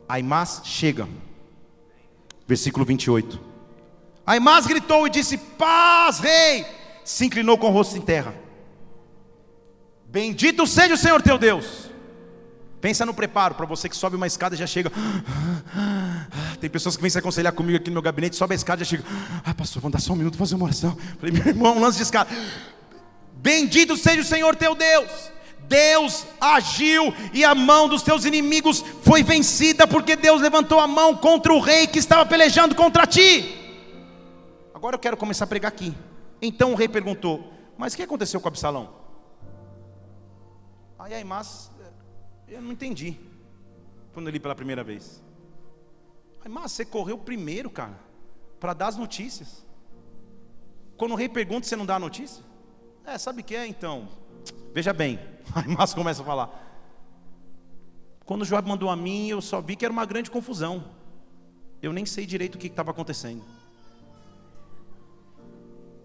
[0.08, 0.18] A
[0.64, 1.06] chega.
[2.46, 3.38] Versículo 28.
[4.26, 6.66] Aimás gritou e disse: Paz, rei!
[7.04, 8.34] Se inclinou com o rosto em terra.
[10.06, 11.90] Bendito seja o Senhor teu Deus.
[12.80, 14.90] Pensa no preparo, para você que sobe uma escada e já chega.
[16.60, 18.84] Tem pessoas que vêm se aconselhar comigo aqui no meu gabinete, sobe a escada e
[18.84, 19.04] já chega.
[19.44, 20.96] Ah, pastor, vamos dar só um minuto fazer uma oração.
[21.18, 22.30] Falei, meu irmão, lance de escada.
[23.38, 25.32] Bendito seja o Senhor teu Deus.
[25.68, 31.14] Deus agiu e a mão dos teus inimigos foi vencida, porque Deus levantou a mão
[31.14, 33.54] contra o rei que estava pelejando contra ti.
[34.74, 35.94] Agora eu quero começar a pregar aqui.
[36.40, 38.94] Então o rei perguntou: Mas o que aconteceu com Absalão?
[40.98, 41.70] Aí Aimás,
[42.48, 43.18] eu não entendi.
[44.12, 45.22] Quando eu li pela primeira vez.
[46.44, 47.98] Aimás, você correu primeiro, cara,
[48.58, 49.66] para dar as notícias.
[50.96, 52.42] Quando o rei pergunta, você não dá a notícia?
[53.08, 54.06] É, sabe o que é então?
[54.74, 55.18] Veja bem,
[55.56, 56.66] Aimás começa a falar.
[58.26, 60.84] Quando o Joab mandou a mim, eu só vi que era uma grande confusão.
[61.80, 63.42] Eu nem sei direito o que estava acontecendo.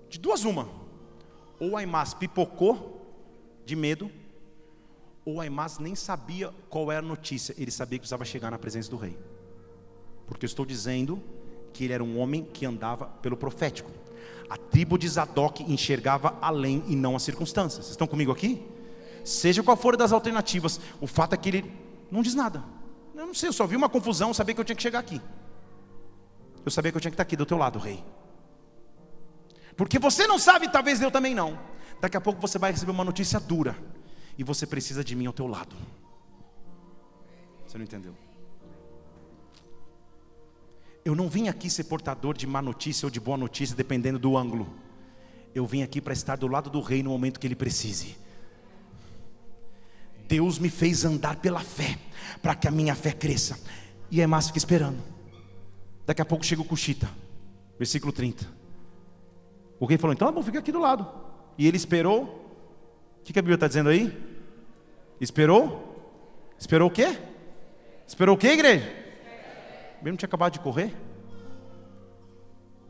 [0.08, 0.70] De duas uma.
[1.60, 3.06] Ou Aimás pipocou
[3.66, 4.10] de medo,
[5.26, 8.90] ou Aimás nem sabia qual era a notícia, ele sabia que precisava chegar na presença
[8.90, 9.20] do rei.
[10.26, 11.22] Porque eu estou dizendo
[11.74, 13.92] que ele era um homem que andava pelo profético.
[14.50, 17.86] A tribo de Zadok enxergava além e não as circunstâncias.
[17.86, 18.66] Vocês estão comigo aqui?
[19.24, 21.74] Seja qual for das alternativas, o fato é que ele
[22.12, 22.64] não diz nada.
[23.16, 25.22] Eu não sei, eu só vi uma confusão, sabia que eu tinha que chegar aqui.
[26.66, 28.04] Eu sabia que eu tinha que estar aqui do teu lado, rei.
[29.76, 31.58] Porque você não sabe, talvez eu também não.
[32.00, 33.76] Daqui a pouco você vai receber uma notícia dura.
[34.38, 35.76] E você precisa de mim ao teu lado.
[37.66, 38.16] Você não entendeu?
[41.06, 44.38] Eu não vim aqui ser portador de má notícia ou de boa notícia, dependendo do
[44.38, 44.74] ângulo.
[45.54, 48.18] Eu vim aqui para estar do lado do rei no momento que ele precise.
[50.28, 51.98] Deus me fez andar pela fé,
[52.42, 53.60] para que a minha fé cresça.
[54.10, 54.98] E é mais fica esperando.
[56.06, 57.10] Daqui a pouco chega o Cuxita,
[57.78, 58.48] versículo 30.
[59.80, 61.08] O rei falou: então vou ficar aqui do lado.
[61.58, 62.42] E ele esperou.
[63.20, 64.18] O que, a Bíblia está dizendo aí?
[65.20, 66.52] Esperou?
[66.60, 67.18] Esperou o quê?
[68.08, 69.03] Esperou o quê, igreja?
[70.04, 70.94] Ele não tinha acabado de correr.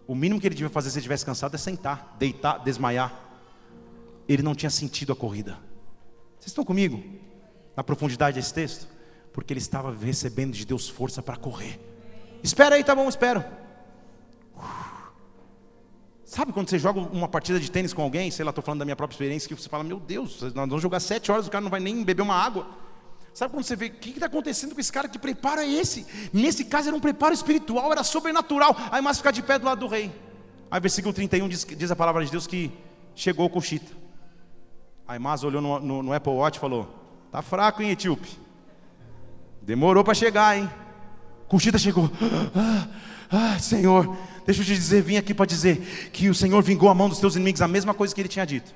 [0.08, 3.14] O mínimo que ele devia fazer se ele estivesse cansado é sentar, deitar, desmaiar.
[4.28, 5.54] Ele não tinha sentido a corrida.
[6.40, 7.04] Vocês estão comigo?
[7.76, 8.88] Na profundidade desse texto?
[9.32, 11.80] Porque ele estava recebendo de Deus força para correr.
[12.42, 13.44] Espera aí, tá bom, espero.
[16.26, 18.86] Sabe quando você joga uma partida de tênis com alguém, sei lá, estou falando da
[18.86, 21.62] minha própria experiência, que você fala, meu Deus, nós vamos jogar sete horas, o cara
[21.62, 22.68] não vai nem beber uma água.
[23.34, 25.08] Sabe quando você vê, o que está acontecendo com esse cara?
[25.08, 26.06] Que preparo é esse?
[26.32, 28.76] Nesse caso era um preparo espiritual, era sobrenatural.
[28.92, 30.12] Aí mais ficar de pé do lado do rei.
[30.70, 32.72] Aí versículo 31 diz, diz a palavra de Deus que
[33.16, 33.92] chegou o Cuxita.
[35.08, 36.88] Aí Mas olhou no, no, no, Apple Watch e falou:
[37.32, 38.30] Tá fraco, hein, Etíope?
[39.62, 40.70] Demorou para chegar, hein?
[41.48, 42.10] Cuxita chegou.
[43.36, 44.16] Ah, ah, Senhor,
[44.46, 47.20] Deixa eu te dizer, vim aqui para dizer que o Senhor vingou a mão dos
[47.20, 48.74] teus inimigos, a mesma coisa que ele tinha dito.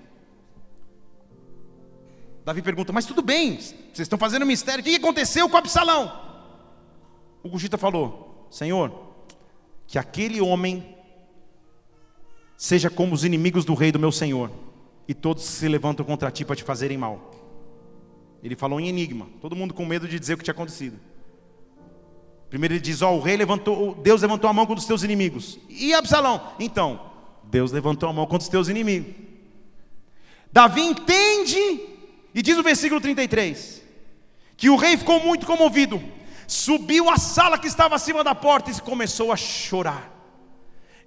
[2.48, 6.18] Davi pergunta, mas tudo bem, vocês estão fazendo um mistério, o que aconteceu com Absalão?
[7.44, 8.90] O Gugita falou, Senhor,
[9.86, 10.96] que aquele homem
[12.56, 14.50] seja como os inimigos do rei do meu Senhor,
[15.10, 17.32] e todos se levantam contra ti para te fazerem mal.
[18.42, 20.98] Ele falou em enigma, todo mundo com medo de dizer o que tinha acontecido.
[22.50, 25.04] Primeiro ele diz: Ó, oh, o rei levantou, Deus levantou a mão contra os teus
[25.04, 25.60] inimigos.
[25.68, 26.54] E Absalão?
[26.62, 27.12] Então,
[27.44, 29.14] Deus levantou a mão contra os teus inimigos.
[30.50, 31.97] Davi entende,
[32.38, 33.82] e diz o versículo 33,
[34.56, 36.00] que o rei ficou muito comovido,
[36.48, 40.14] subiu à sala que estava acima da porta e começou a chorar.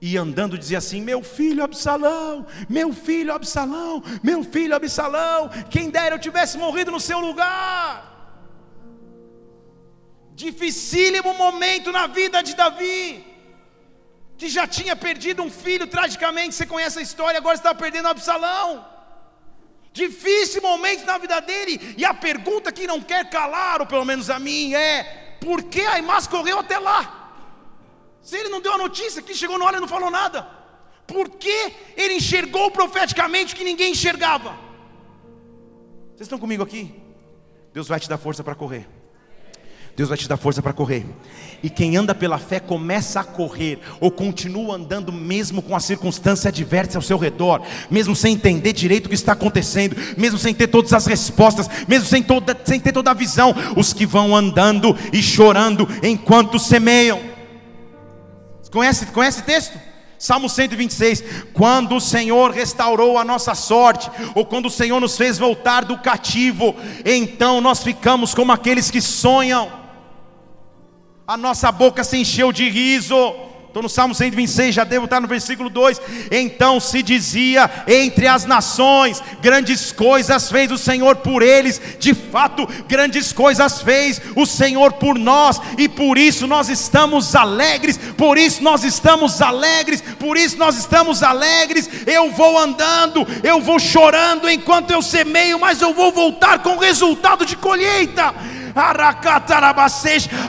[0.01, 6.17] E andando dizia assim: Meu filho Absalão, meu filho Absalão, meu filho Absalão, quem dera
[6.17, 7.95] eu tivesse morrido no seu lugar.
[10.35, 13.25] Dificílimo momento na vida de Davi,
[14.37, 16.57] que já tinha perdido um filho tragicamente.
[16.57, 19.00] Você conhece a história, agora está perdendo Absalão.
[19.93, 24.31] Difícil momento na vida dele, e a pergunta que não quer calar, ou pelo menos
[24.31, 27.17] a mim, é: por que Aimás correu até lá?
[28.23, 30.43] Se ele não deu a notícia, que chegou na hora e não falou nada,
[31.07, 34.51] por que ele enxergou profeticamente que ninguém enxergava?
[36.11, 36.95] Vocês estão comigo aqui?
[37.73, 38.87] Deus vai te dar força para correr.
[40.01, 41.05] Deus vai te dar força para correr.
[41.63, 46.49] E quem anda pela fé começa a correr, ou continua andando mesmo com a circunstância
[46.49, 50.69] adversa ao seu redor, mesmo sem entender direito o que está acontecendo, mesmo sem ter
[50.69, 53.55] todas as respostas, mesmo sem, toda, sem ter toda a visão.
[53.77, 57.21] Os que vão andando e chorando enquanto semeiam.
[58.71, 59.79] Conhece, conhece texto?
[60.19, 65.37] Salmo 126: Quando o Senhor restaurou a nossa sorte, ou quando o Senhor nos fez
[65.37, 66.75] voltar do cativo,
[67.05, 69.80] então nós ficamos como aqueles que sonham
[71.31, 73.15] a nossa boca se encheu de riso.
[73.69, 76.03] Estou no Salmo 126, já devo estar no versículo 2.
[76.29, 82.69] Então se dizia entre as nações: grandes coisas fez o Senhor por eles, de fato,
[82.89, 88.61] grandes coisas fez o Senhor por nós, e por isso nós estamos alegres, por isso
[88.61, 91.89] nós estamos alegres, por isso nós estamos alegres.
[92.09, 97.47] Eu vou andando, eu vou chorando enquanto eu semeio, mas eu vou voltar com resultado
[97.47, 98.35] de colheita.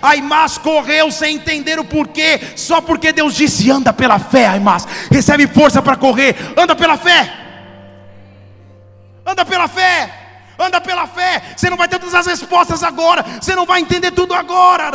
[0.01, 5.47] Aimás correu sem entender o porquê, só porque Deus disse: anda pela fé, Aimás, recebe
[5.47, 7.33] força para correr, anda pela fé,
[9.25, 10.17] anda pela fé.
[10.59, 14.11] Anda pela fé, você não vai ter todas as respostas agora, você não vai entender
[14.11, 14.91] tudo agora,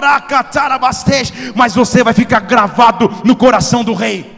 [1.57, 4.37] mas você vai ficar gravado no coração do rei.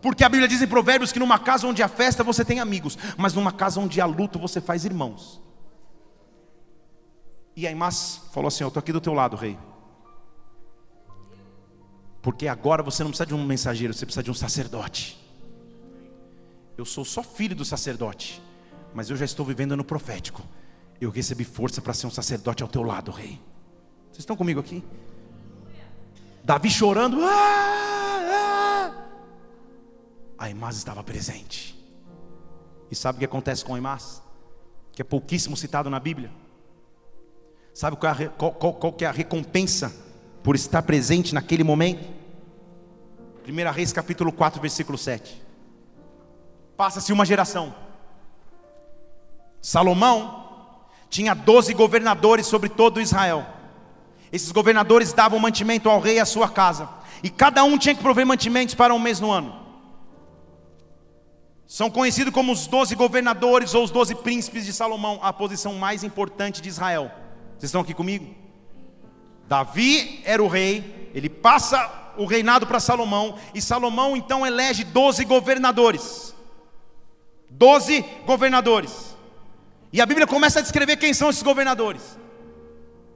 [0.00, 2.98] Porque a Bíblia diz em Provérbios que numa casa onde há festa você tem amigos,
[3.16, 5.40] mas numa casa onde há luto você faz irmãos.
[7.54, 9.58] E Aimás falou assim: Eu estou aqui do teu lado, rei.
[12.20, 15.18] Porque agora você não precisa de um mensageiro, você precisa de um sacerdote.
[16.78, 18.40] Eu sou só filho do sacerdote,
[18.94, 20.42] mas eu já estou vivendo no profético.
[21.00, 23.40] Eu recebi força para ser um sacerdote ao teu lado, rei.
[24.06, 24.84] Vocês estão comigo aqui?
[26.44, 27.18] Davi chorando.
[27.22, 28.94] Ah, ah.
[30.38, 31.78] Aimás estava presente.
[32.90, 34.22] E sabe o que acontece com Aimás?
[34.92, 36.30] Que é pouquíssimo citado na Bíblia.
[37.74, 39.92] Sabe qual, é a, qual, qual, qual é a recompensa
[40.42, 42.06] por estar presente naquele momento?
[43.48, 45.40] 1 Reis capítulo 4, versículo 7.
[46.76, 47.74] Passa-se uma geração.
[49.60, 50.42] Salomão
[51.08, 53.46] tinha 12 governadores sobre todo Israel.
[54.30, 56.88] Esses governadores davam mantimento ao rei e à sua casa.
[57.22, 59.60] E cada um tinha que prover mantimentos para um mês no ano.
[61.66, 66.04] São conhecidos como os doze governadores ou os doze príncipes de Salomão, a posição mais
[66.04, 67.21] importante de Israel.
[67.62, 68.26] Vocês estão aqui comigo?
[69.46, 75.24] Davi era o rei, ele passa o reinado para Salomão, e Salomão então elege doze
[75.24, 76.34] governadores.
[77.48, 79.16] Doze governadores.
[79.92, 82.18] E a Bíblia começa a descrever quem são esses governadores.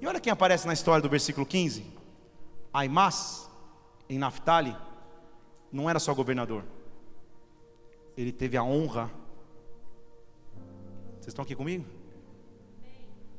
[0.01, 1.85] E olha quem aparece na história do versículo 15.
[2.73, 3.51] Aimás,
[4.09, 4.77] em Naphtali,
[5.73, 6.63] não era só governador.
[8.17, 9.11] Ele teve a honra.
[11.15, 11.85] Vocês estão aqui comigo?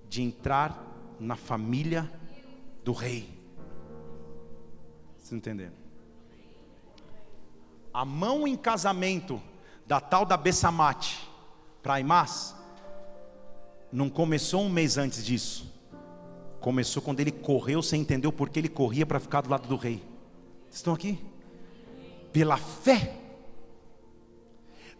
[0.10, 0.87] De entrar
[1.20, 2.12] na família
[2.84, 3.30] do rei.
[5.18, 5.74] Vocês entenderam?
[7.94, 9.42] A mão em casamento
[9.86, 11.28] da tal da Bessamate
[11.82, 12.56] para Aimás
[13.92, 15.74] não começou um mês antes disso.
[16.60, 19.76] Começou quando ele correu sem entender o porquê ele corria para ficar do lado do
[19.76, 20.04] rei.
[20.66, 21.20] Vocês estão aqui?
[22.32, 23.27] Pela fé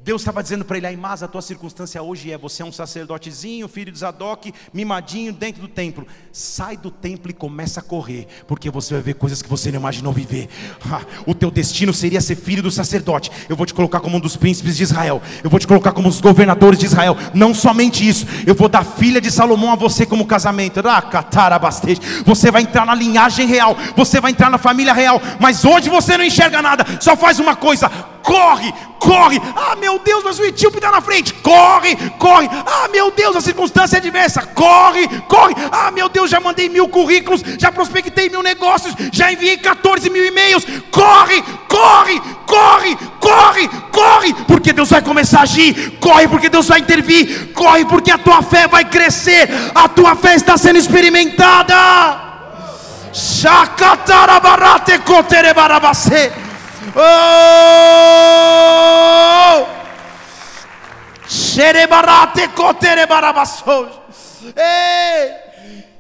[0.08, 3.68] Deus estava dizendo para ele: Aimás, a tua circunstância hoje é: você é um sacerdotezinho,
[3.68, 6.08] filho de Zadok, mimadinho dentro do templo.
[6.32, 9.82] Sai do templo e começa a correr, porque você vai ver coisas que você não
[9.82, 10.48] imaginou viver.
[11.28, 13.30] o teu destino seria ser filho do sacerdote.
[13.50, 16.08] Eu vou te colocar como um dos príncipes de Israel, eu vou te colocar como
[16.08, 17.18] um dos governadores de Israel.
[17.34, 20.82] Não somente isso, eu vou dar filha de Salomão a você como casamento.
[22.26, 26.18] Você vai entrar na linhagem real, você vai entrar na família real, mas hoje você
[26.18, 27.92] não enxerga nada, só faz uma coisa
[28.28, 29.42] corre, corre.
[29.56, 31.34] Ah, meu Deus, mas o etíope está na frente.
[31.36, 32.48] Corre, corre.
[32.52, 34.42] Ah, meu Deus, a circunstância é adversa.
[34.42, 35.56] Corre, corre.
[35.72, 40.26] Ah, meu Deus, já mandei mil currículos, já prospectei mil negócios, já enviei 14 mil
[40.26, 40.66] e-mails.
[40.92, 45.98] Corre, corre, corre, corre, corre, porque Deus vai começar a agir.
[46.00, 47.54] Corre, porque Deus vai intervir.
[47.54, 49.50] Corre, porque a tua fé vai crescer.
[49.76, 52.28] A tua fé está sendo experimentada.
[53.14, 56.32] Shakatarabarate koterebarabase.
[56.96, 58.57] Oh!
[64.56, 65.32] Ei!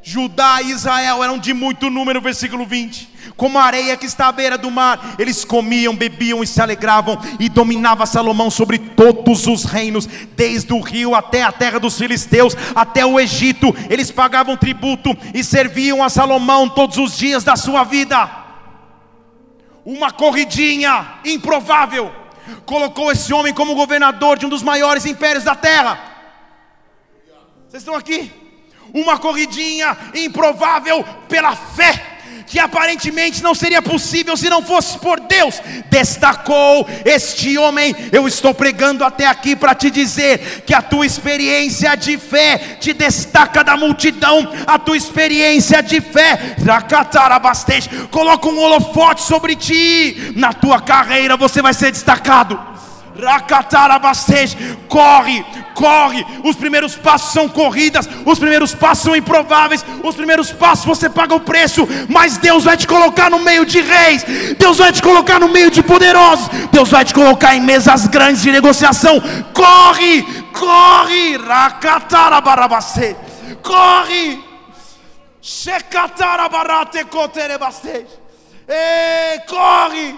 [0.03, 3.10] Judá e Israel eram de muito número, versículo 20.
[3.36, 7.18] Como a areia que está à beira do mar, eles comiam, bebiam e se alegravam,
[7.39, 10.05] e dominava Salomão sobre todos os reinos,
[10.36, 13.76] desde o rio até a terra dos filisteus, até o Egito.
[13.89, 18.30] Eles pagavam tributo e serviam a Salomão todos os dias da sua vida.
[19.84, 22.26] Uma corridinha improvável
[22.66, 26.00] colocou esse homem como governador de um dos maiores impérios da terra.
[27.68, 28.32] Vocês estão aqui?
[28.93, 32.16] uma corridinha improvável pela fé.
[32.48, 37.95] Que aparentemente não seria possível se não fosse por Deus, destacou este homem.
[38.12, 42.93] Eu estou pregando até aqui para te dizer que a tua experiência de fé te
[42.93, 46.56] destaca da multidão, a tua experiência de fé,
[48.10, 52.78] coloca um holofote sobre ti, na tua carreira você vai ser destacado.
[54.88, 56.26] Corre, corre.
[56.43, 61.36] Os primeiros passos são corridas, os primeiros passos são improváveis, os primeiros passos você paga
[61.36, 64.24] o preço, mas Deus vai te colocar no meio de reis,
[64.57, 68.41] Deus vai te colocar no meio de poderosos, Deus vai te colocar em mesas grandes
[68.41, 69.22] de negociação.
[69.53, 73.15] Corre, corre, Rakatarabarabase.
[73.61, 74.47] Corre.
[75.41, 78.05] Shekatarabarate koterebase.
[79.47, 80.15] Corre!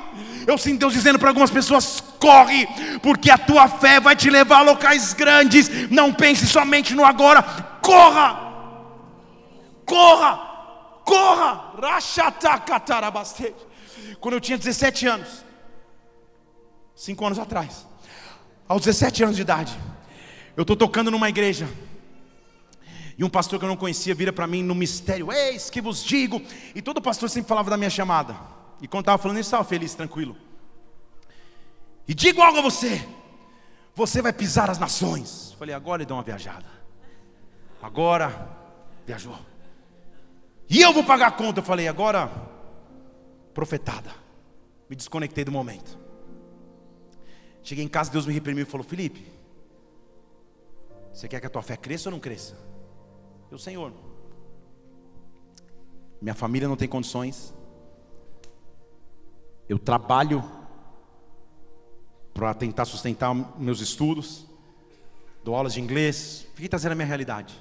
[0.47, 2.67] Eu sinto Deus dizendo para algumas pessoas: corre,
[3.01, 5.89] porque a tua fé vai te levar a locais grandes.
[5.89, 7.43] Não pense somente no agora,
[7.81, 8.51] corra,
[9.85, 11.69] corra, corra.
[14.19, 15.45] Quando eu tinha 17 anos,
[16.95, 17.87] cinco anos atrás,
[18.67, 19.77] aos 17 anos de idade,
[20.57, 21.67] eu estou tocando numa igreja.
[23.19, 26.01] E um pastor que eu não conhecia vira para mim no mistério: Eis que vos
[26.01, 26.41] digo.
[26.73, 28.33] E todo pastor sempre falava da minha chamada.
[28.81, 30.37] E quando estava falando isso, estava feliz, tranquilo.
[32.07, 33.05] E digo algo a você:
[33.93, 35.53] você vai pisar as nações.
[35.59, 36.65] Falei, agora ele deu uma viajada.
[37.81, 38.57] Agora
[39.05, 39.37] viajou.
[40.69, 41.59] E eu vou pagar a conta.
[41.59, 42.31] Eu falei, agora,
[43.53, 44.11] profetada.
[44.89, 45.99] Me desconectei do momento.
[47.61, 49.29] Cheguei em casa, Deus me reprimiu e falou: Felipe,
[51.13, 52.78] você quer que a tua fé cresça ou não cresça?
[53.51, 53.91] Eu, Senhor,
[56.21, 57.53] minha família não tem condições,
[59.67, 60.43] eu trabalho
[62.33, 64.45] para tentar sustentar meus estudos,
[65.43, 67.59] dou aulas de inglês, fiquei trazendo a minha realidade.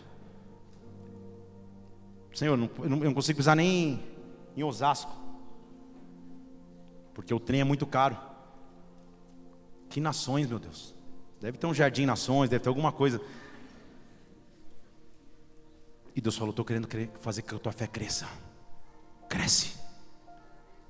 [2.35, 4.05] Senhor, não, eu não consigo pisar nem
[4.57, 5.11] em Osasco,
[7.15, 8.17] porque o trem é muito caro.
[9.89, 10.95] Que nações, meu Deus?
[11.41, 13.21] Deve ter um jardim nações, deve ter alguma coisa.
[16.19, 16.89] E Deus falou: Estou querendo
[17.21, 18.27] fazer que a tua fé cresça.
[19.29, 19.75] Cresce,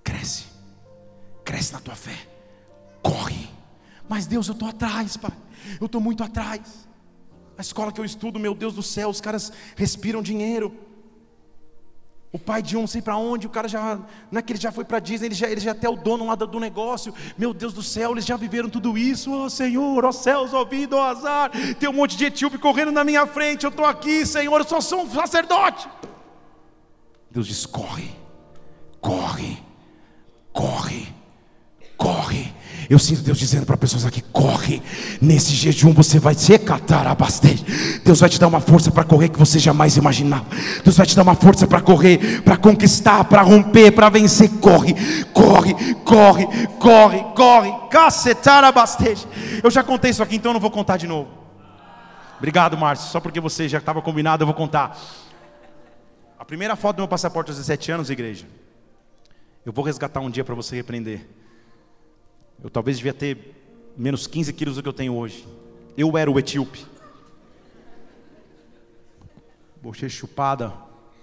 [0.03, 0.47] cresce,
[1.45, 2.26] cresce na tua fé.
[3.03, 3.51] Corre.
[4.09, 5.37] Mas Deus, eu estou atrás, Pai.
[5.79, 6.89] Eu estou muito atrás.
[7.59, 10.74] A escola que eu estudo, meu Deus do céu, os caras respiram dinheiro.
[12.31, 13.99] O pai de um não sei para onde, o cara já,
[14.31, 15.97] não é que ele já foi para Disney, ele já, ele já é até o
[15.97, 17.14] dono lá do, negócio.
[17.39, 19.33] Meu Deus do céu, eles já viveram tudo isso.
[19.33, 21.51] Oh Senhor, ó oh, céus, ó vida, ó oh, azar.
[21.79, 23.64] Tem um monte de etíope correndo na minha frente.
[23.64, 25.89] Eu estou aqui, Senhor, eu só sou um sacerdote.
[27.31, 28.11] Deus diz: corre,
[29.01, 29.62] corre,
[30.53, 31.14] corre,
[31.97, 32.57] corre.
[32.89, 34.82] Eu sinto Deus dizendo para pessoas aqui: corre,
[35.20, 37.64] nesse jejum você vai se catar a bastante.
[38.03, 40.47] Deus vai te dar uma força para correr que você jamais imaginava.
[40.82, 44.49] Deus vai te dar uma força para correr, para conquistar, para romper, para vencer.
[44.59, 44.95] Corre,
[45.34, 46.47] corre, corre,
[46.78, 47.89] corre, corre.
[47.91, 49.28] Cacetar a bastante.
[49.62, 51.28] Eu já contei isso aqui, então eu não vou contar de novo.
[52.39, 53.11] Obrigado, Márcio.
[53.11, 54.99] Só porque você já estava combinado, eu vou contar.
[56.39, 58.47] A primeira foto do meu passaporte aos 17 anos, igreja.
[59.66, 61.38] Eu vou resgatar um dia para você repreender.
[62.62, 63.54] Eu talvez devia ter
[63.96, 65.46] menos 15 quilos do que eu tenho hoje.
[65.96, 66.86] Eu era o etíope.
[69.82, 70.72] Bochecha chupada,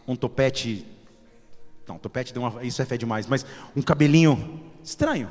[0.07, 0.86] um topete.
[1.88, 5.29] Não, topete deu uma, isso é fé demais, mas um cabelinho estranho.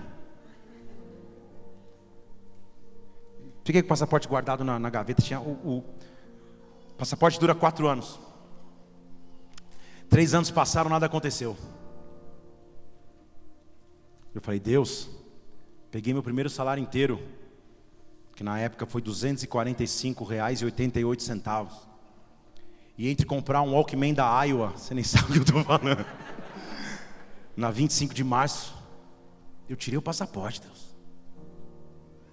[3.64, 5.22] Fiquei com o passaporte guardado na, na gaveta.
[5.22, 5.84] Tinha o, o
[6.98, 8.20] passaporte dura quatro anos.
[10.08, 11.56] Três anos passaram, nada aconteceu.
[14.34, 15.08] Eu falei, Deus,
[15.94, 17.22] Peguei meu primeiro salário inteiro,
[18.34, 21.70] que na época foi R$ 245,88.
[22.98, 26.04] E entre comprar um Walkman da Iowa, você nem sabe o que eu estou falando.
[27.56, 28.74] Na 25 de março,
[29.68, 30.96] eu tirei o passaporte, Deus.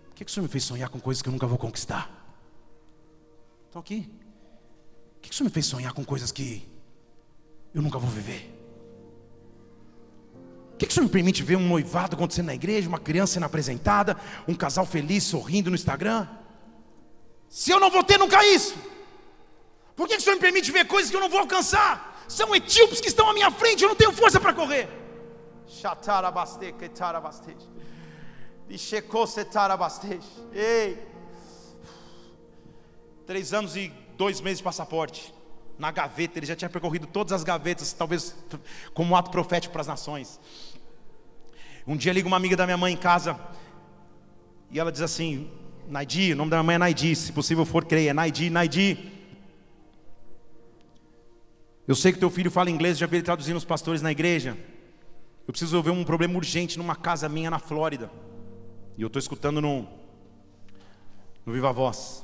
[0.09, 2.09] Por que, que o Senhor me fez sonhar com coisas que eu nunca vou conquistar?
[3.67, 4.01] Estou aqui.
[4.01, 6.67] Por que, que o Senhor me fez sonhar com coisas que
[7.75, 8.60] eu nunca vou viver?
[10.81, 13.45] Que, que o senhor me permite ver um noivado acontecendo na igreja, uma criança sendo
[13.45, 14.17] apresentada,
[14.47, 16.27] um casal feliz sorrindo no Instagram?
[17.47, 18.75] Se eu não vou ter nunca isso,
[19.95, 22.25] por que, que o senhor me permite ver coisas que eu não vou alcançar?
[22.27, 24.89] São etíopes que estão à minha frente, eu não tenho força para correr.
[30.51, 30.97] Ei,
[33.27, 35.31] três anos e dois meses de passaporte
[35.77, 38.35] na gaveta, ele já tinha percorrido todas as gavetas, talvez
[38.93, 40.39] como um ato profético para as nações.
[41.85, 43.39] Um dia liga uma amiga da minha mãe em casa
[44.69, 45.49] e ela diz assim:
[45.87, 49.11] Naidi, o nome da minha mãe é Naidi, se possível for, creia, Naidi, Naidi.
[51.87, 54.57] Eu sei que teu filho fala inglês, já vi ele traduzindo os pastores na igreja.
[55.47, 58.09] Eu preciso resolver um problema urgente numa casa minha na Flórida.
[58.97, 59.87] E eu estou escutando no,
[61.45, 62.23] no Viva Voz.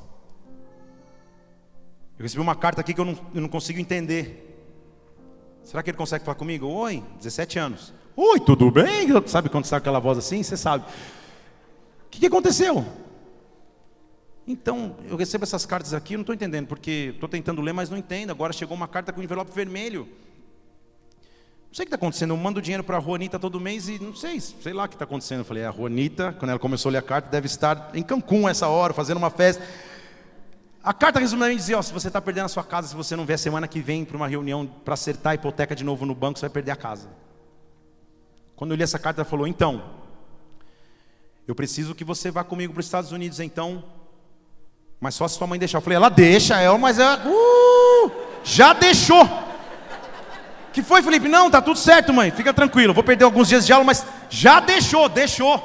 [2.18, 4.44] Eu recebi uma carta aqui que eu não, eu não consigo entender.
[5.64, 6.68] Será que ele consegue falar comigo?
[6.68, 7.94] Oi, 17 anos.
[8.20, 9.10] Oi, tudo bem?
[9.28, 10.42] Sabe quando está aquela voz assim?
[10.42, 10.84] Você sabe.
[10.84, 12.84] O que, que aconteceu?
[14.48, 17.92] Então, eu recebo essas cartas aqui, eu não estou entendendo, porque estou tentando ler, mas
[17.92, 18.32] não entendo.
[18.32, 20.08] Agora chegou uma carta com envelope vermelho.
[21.68, 24.02] Não sei o que está acontecendo, eu mando dinheiro para a Juanita todo mês e
[24.02, 25.42] não sei, sei lá o que está acontecendo.
[25.42, 28.50] Eu falei, a Juanita, quando ela começou a ler a carta, deve estar em Cancún
[28.50, 29.64] essa hora, fazendo uma festa.
[30.84, 33.28] A carta resumidamente dizia: ó, se você está perdendo a sua casa, se você não
[33.28, 36.40] vier semana que vem para uma reunião para acertar a hipoteca de novo no banco,
[36.40, 37.27] você vai perder a casa.
[38.58, 39.82] Quando eu li essa carta, ela falou: Então,
[41.48, 43.84] eu preciso que você vá comigo para os Estados Unidos, então.
[45.00, 45.78] Mas só se sua mãe deixar.
[45.78, 47.22] Eu falei: Ela deixa, ela, mas ela.
[47.26, 48.12] Uh,
[48.44, 49.24] já deixou.
[50.74, 51.28] Que foi, Felipe?
[51.28, 52.32] Não, tá tudo certo, mãe.
[52.32, 52.96] Fica tranquilo.
[52.96, 55.64] Vou perder alguns dias de aula, mas já deixou, deixou.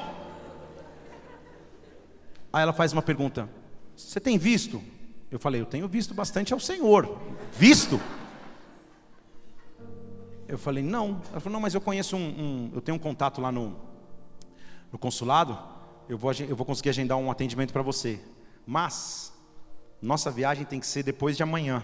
[2.52, 3.48] Aí ela faz uma pergunta:
[3.96, 4.82] Você tem visto?
[5.30, 7.18] Eu falei: Eu tenho visto bastante ao Senhor.
[7.58, 7.98] Visto?
[10.52, 11.22] Eu falei, não.
[11.30, 13.74] Ela falou, não, mas eu conheço um, um eu tenho um contato lá no,
[14.92, 15.58] no consulado,
[16.06, 18.20] eu vou, eu vou conseguir agendar um atendimento para você.
[18.66, 19.32] Mas,
[20.02, 21.82] nossa viagem tem que ser depois de amanhã.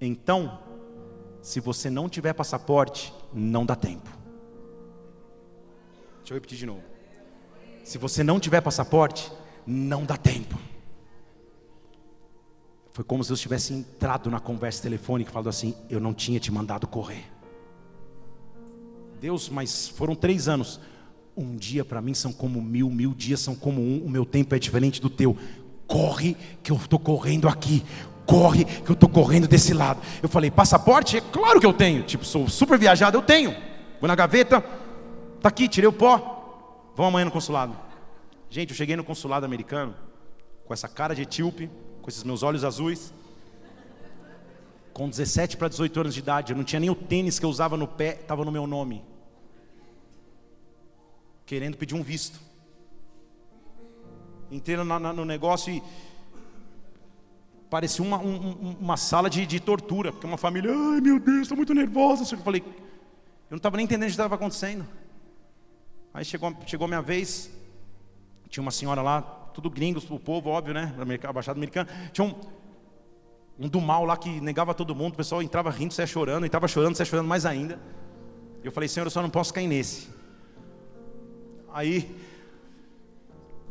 [0.00, 0.62] Então,
[1.42, 4.08] se você não tiver passaporte, não dá tempo.
[6.18, 6.84] Deixa eu repetir de novo.
[7.82, 9.32] Se você não tiver passaporte,
[9.66, 10.56] não dá tempo.
[13.00, 16.38] Foi como se eu tivesse entrado na conversa telefônica e falado assim: Eu não tinha
[16.38, 17.24] te mandado correr.
[19.18, 20.78] Deus, mas foram três anos.
[21.34, 24.04] Um dia para mim são como mil, mil dias são como um.
[24.04, 25.34] O meu tempo é diferente do teu.
[25.86, 27.82] Corre, que eu estou correndo aqui.
[28.26, 30.02] Corre, que eu estou correndo desse lado.
[30.22, 31.16] Eu falei: Passaporte?
[31.16, 32.02] É claro que eu tenho.
[32.02, 33.56] Tipo, sou super viajado, eu tenho.
[33.98, 34.60] Vou na gaveta,
[35.40, 36.92] tá aqui, tirei o pó.
[36.94, 37.74] Vamos amanhã no consulado.
[38.50, 39.94] Gente, eu cheguei no consulado americano
[40.66, 41.70] com essa cara de etíope
[42.00, 43.12] com esses meus olhos azuis.
[44.92, 47.50] Com 17 para 18 anos de idade, eu não tinha nem o tênis que eu
[47.50, 49.04] usava no pé, estava no meu nome.
[51.46, 52.40] Querendo pedir um visto.
[54.50, 55.82] Entrei no, no negócio e
[57.70, 61.56] parecia uma, um, uma sala de, de, tortura, porque uma família, ai meu Deus, estou
[61.56, 62.34] muito nervosa.
[62.34, 64.86] Eu falei, eu não estava nem entendendo o que estava acontecendo.
[66.12, 67.48] Aí chegou, chegou a minha vez,
[68.48, 70.94] tinha uma senhora lá, tudo gringos, o povo, óbvio, né?
[71.22, 71.88] A Baixada Americana.
[72.12, 72.34] Tinha um,
[73.58, 76.66] um do mal lá que negava todo mundo, o pessoal entrava rindo, saia chorando, entrava
[76.66, 77.78] chorando, saia chorando mais ainda.
[78.64, 80.08] Eu falei, Senhor, eu só não posso cair nesse.
[81.72, 82.14] Aí,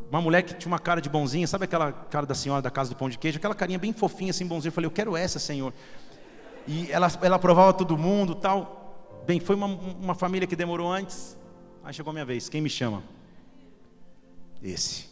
[0.10, 2.90] uma mulher que tinha uma cara de bonzinha, sabe aquela cara da senhora da casa
[2.90, 3.38] do pão de queijo?
[3.38, 4.70] Aquela carinha bem fofinha, assim, bonzinha.
[4.70, 5.74] Eu falei, eu quero essa, Senhor.
[6.68, 9.22] E ela, ela aprovava todo mundo tal.
[9.26, 11.38] Bem, foi uma, uma família que demorou antes.
[11.84, 12.50] Aí chegou a minha vez.
[12.50, 13.04] Quem me chama?
[14.62, 15.09] Esse.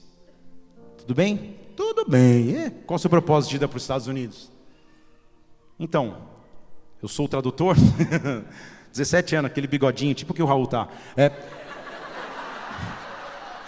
[1.07, 1.55] Tudo bem?
[1.73, 2.57] Tudo bem.
[2.57, 2.69] É.
[2.85, 4.51] Qual o seu propósito de ir para os Estados Unidos?
[5.79, 6.17] Então,
[7.01, 7.77] eu sou o tradutor.
[8.91, 10.89] 17 anos, aquele bigodinho, tipo que o Raul tá.
[11.15, 11.31] É...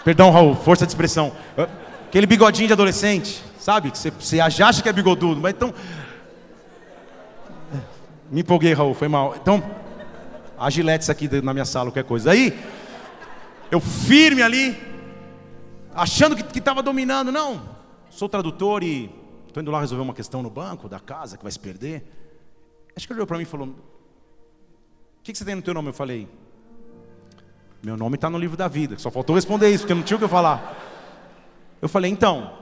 [0.04, 1.32] Perdão, Raul, força de expressão.
[1.56, 1.66] É,
[2.08, 3.88] aquele bigodinho de adolescente, sabe?
[3.88, 5.72] Você, você acha que é bigodudo, mas então.
[8.30, 9.34] Me empolguei, Raul, foi mal.
[9.40, 9.64] Então,
[10.58, 12.32] a Gillette aqui na minha sala, qualquer coisa.
[12.32, 12.58] Aí,
[13.70, 14.89] eu firme ali,
[15.94, 17.30] achando que estava dominando.
[17.30, 17.62] Não,
[18.10, 19.10] sou tradutor e
[19.46, 22.04] estou indo lá resolver uma questão no banco, da casa, que vai se perder.
[22.96, 23.74] Acho que ele olhou para mim e falou: O
[25.22, 25.88] que, que você tem no teu nome?
[25.88, 26.28] Eu falei:
[27.82, 28.98] Meu nome está no livro da vida.
[28.98, 30.88] Só faltou responder isso, porque não tinha o que eu falar.
[31.80, 32.52] Eu falei, então,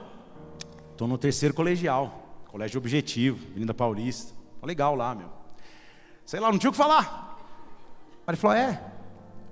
[0.91, 4.33] estou no terceiro colegial, colégio objetivo, Avenida Paulista.
[4.61, 5.29] Tá legal lá, meu.
[6.25, 7.37] Sei lá, não tinha o que falar.
[8.25, 8.88] Aí ele falou, é.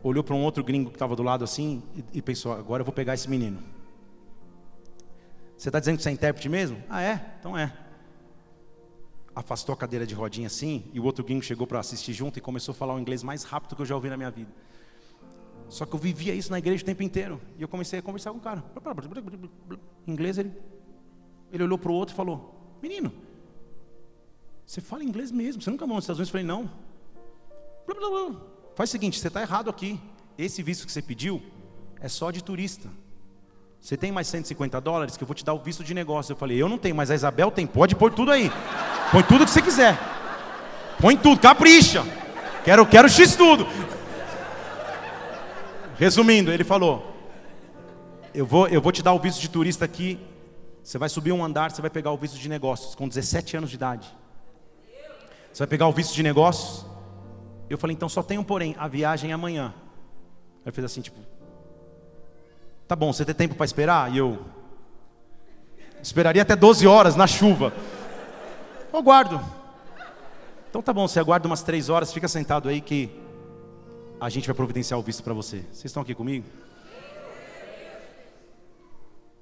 [0.03, 2.85] Olhou para um outro gringo que estava do lado assim e, e pensou, agora eu
[2.85, 3.61] vou pegar esse menino.
[5.57, 6.81] Você está dizendo que você é intérprete mesmo?
[6.87, 7.35] Ah, é?
[7.39, 7.75] Então é.
[9.35, 12.41] Afastou a cadeira de rodinha assim, e o outro gringo chegou para assistir junto e
[12.41, 14.51] começou a falar o inglês mais rápido que eu já ouvi na minha vida.
[15.69, 17.41] Só que eu vivia isso na igreja o tempo inteiro.
[17.57, 18.63] E eu comecei a conversar com o cara.
[20.07, 20.53] Em inglês ele,
[21.51, 23.11] ele olhou para o outro e falou: Menino,
[24.65, 26.29] você fala inglês mesmo, você nunca morou nos Estados Unidos?
[26.29, 26.71] Eu falei: Não.
[28.77, 29.99] Faz o seguinte, você está errado aqui.
[30.37, 31.41] Esse visto que você pediu
[31.99, 32.87] é só de turista.
[33.81, 36.33] Você tem mais 150 dólares que eu vou te dar o visto de negócio.
[36.33, 37.65] Eu falei, eu não tenho, mas a Isabel tem.
[37.65, 38.51] Pode pôr tudo aí.
[39.11, 39.97] Põe tudo que você quiser.
[41.01, 42.05] Põe tudo, capricha.
[42.63, 43.65] Quero, quero X tudo.
[45.97, 47.15] Resumindo, ele falou:
[48.31, 50.19] eu vou, eu vou te dar o visto de turista aqui.
[50.83, 53.71] Você vai subir um andar, você vai pegar o visto de negócios com 17 anos
[53.71, 54.07] de idade.
[55.51, 56.85] Você vai pegar o visto de negócios.
[57.69, 59.73] Eu falei, então só tem um porém, a viagem é amanhã.
[60.65, 61.19] Ele fez assim, tipo,
[62.87, 64.13] Tá bom, você tem tempo para esperar?
[64.13, 64.39] E eu
[66.01, 67.73] esperaria até 12 horas na chuva.
[68.93, 69.41] Eu guardo.
[70.69, 73.09] Então tá bom, você aguarda umas 3 horas, fica sentado aí que
[74.21, 75.57] a gente vai providenciar o visto para você.
[75.63, 76.45] Vocês estão aqui comigo?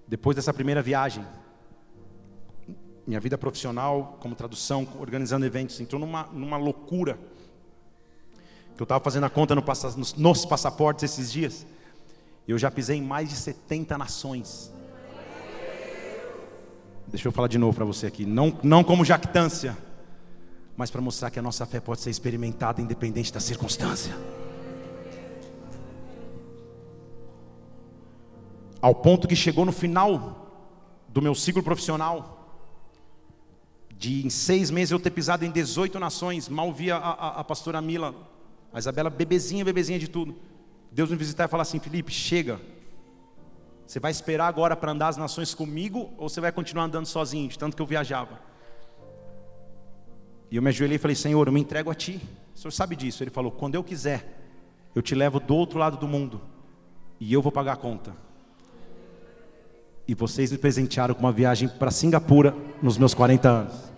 [0.07, 1.23] Depois dessa primeira viagem,
[3.05, 7.19] minha vida profissional, como tradução, organizando eventos, entrou numa, numa loucura.
[8.75, 9.63] Que eu estava fazendo a conta no,
[9.97, 11.65] nos, nos passaportes esses dias.
[12.47, 14.71] Eu já pisei em mais de 70 nações.
[17.07, 18.25] Deixa eu falar de novo para você aqui.
[18.25, 19.77] Não, não como jactância,
[20.75, 24.15] mas para mostrar que a nossa fé pode ser experimentada independente da circunstância.
[28.81, 30.45] Ao ponto que chegou no final
[31.07, 32.35] do meu ciclo profissional,
[33.97, 37.43] de em seis meses eu ter pisado em 18 nações, mal via a, a, a
[37.43, 38.13] pastora Mila,
[38.75, 40.35] a Isabela, bebezinha, bebezinha de tudo.
[40.91, 42.59] Deus me visitar e falar assim: Felipe, chega.
[43.87, 47.47] Você vai esperar agora para andar as nações comigo ou você vai continuar andando sozinho,
[47.47, 48.37] de tanto que eu viajava?
[50.51, 52.19] E eu me ajoelhei e falei: Senhor, eu me entrego a Ti.
[52.53, 53.23] O Senhor sabe disso.
[53.23, 54.43] Ele falou: Quando eu quiser,
[54.93, 56.41] eu te levo do outro lado do mundo
[57.17, 58.13] e eu vou pagar a conta.
[60.05, 63.94] E vocês me presentearam com uma viagem para Singapura nos meus 40 anos.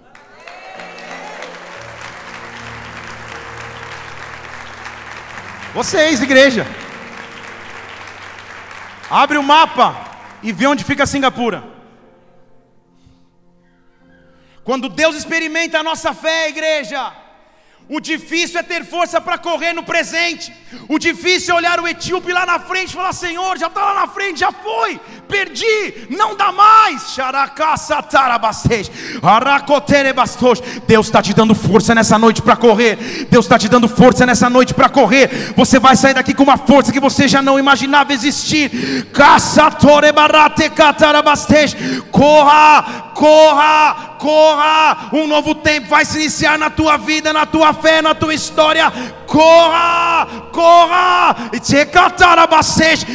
[5.78, 6.66] Vocês, igreja.
[9.12, 9.96] Abre o mapa
[10.42, 11.64] e vê onde fica Singapura.
[14.64, 17.14] Quando Deus experimenta a nossa fé, igreja,
[17.90, 20.54] o difícil é ter força para correr no presente.
[20.90, 24.02] O difícil é olhar o etíope lá na frente e falar: Senhor, já está lá
[24.02, 25.00] na frente, já foi,
[25.30, 27.16] perdi, não dá mais.
[30.86, 33.28] Deus está te dando força nessa noite para correr.
[33.32, 35.54] Deus está te dando força nessa noite para correr.
[35.56, 39.08] Você vai sair daqui com uma força que você já não imaginava existir.
[42.12, 45.10] Corra, corra, corra.
[45.14, 48.92] Um novo tempo vai se iniciar na tua vida, na tua fé, na tua história.
[49.28, 51.36] Corra, corra.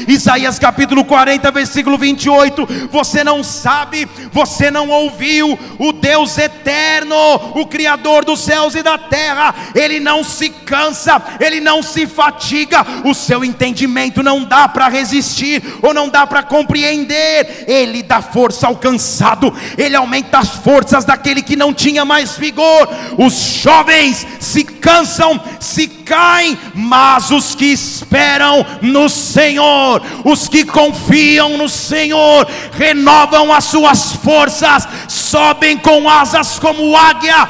[0.07, 2.69] Isaías capítulo 40, versículo 28.
[2.91, 5.59] Você não sabe, você não ouviu.
[5.79, 7.17] O Deus eterno,
[7.55, 12.85] o Criador dos céus e da terra, Ele não se cansa, Ele não se fatiga.
[13.05, 17.65] O seu entendimento não dá para resistir ou não dá para compreender.
[17.67, 22.87] Ele dá força ao cansado, Ele aumenta as forças daquele que não tinha mais vigor.
[23.17, 31.57] Os jovens se cansam, se caem, mas os que esperam no Senhor, os que confiam
[31.57, 37.49] no Senhor, renovam as suas forças, sobem com asas como águia,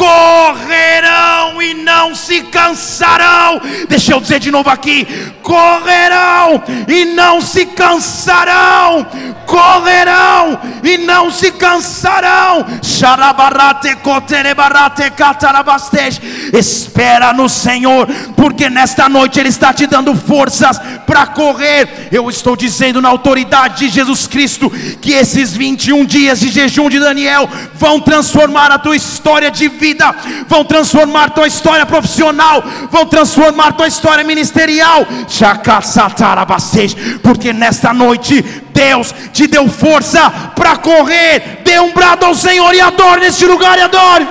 [0.00, 3.60] correrão e não se cansarão.
[3.86, 5.06] Deixa eu dizer de novo aqui:
[5.42, 9.06] correrão e não se cansarão.
[9.44, 12.64] Correrão e não se cansarão.
[16.52, 18.06] Espera no Senhor,
[18.36, 22.08] porque nesta noite Ele está te dando forças para correr.
[22.10, 24.70] Eu estou dizendo na autoridade de Jesus Cristo
[25.00, 29.89] que esses 21 dias de jejum de Daniel vão transformar a tua história de vida
[29.90, 30.14] vida,
[30.46, 35.06] vão transformar tua história profissional, vão transformar tua história ministerial.
[37.22, 38.42] Porque nesta noite
[38.72, 41.60] Deus te deu força para correr.
[41.64, 44.28] Dê um brado ao Senhor e adore neste lugar e adore.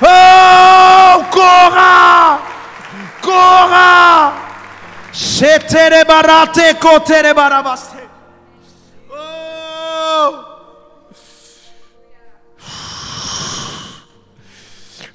[0.00, 2.38] Oh, corra!
[3.20, 4.32] Corra!
[5.12, 7.98] Sheterebarate koterebarabaste.
[9.10, 10.47] Oh.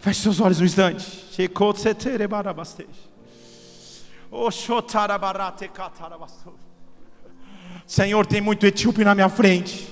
[0.04, 1.06] Feche seus olhos um instante.
[6.52, 6.52] Oh.
[7.88, 9.88] Senhor, tem muito etíope na minha frente.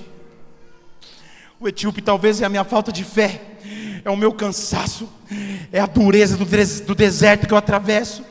[1.58, 3.40] O etíope talvez é a minha falta de fé,
[4.04, 5.08] é o meu cansaço,
[5.72, 8.22] é a dureza do, do deserto que eu atravesso.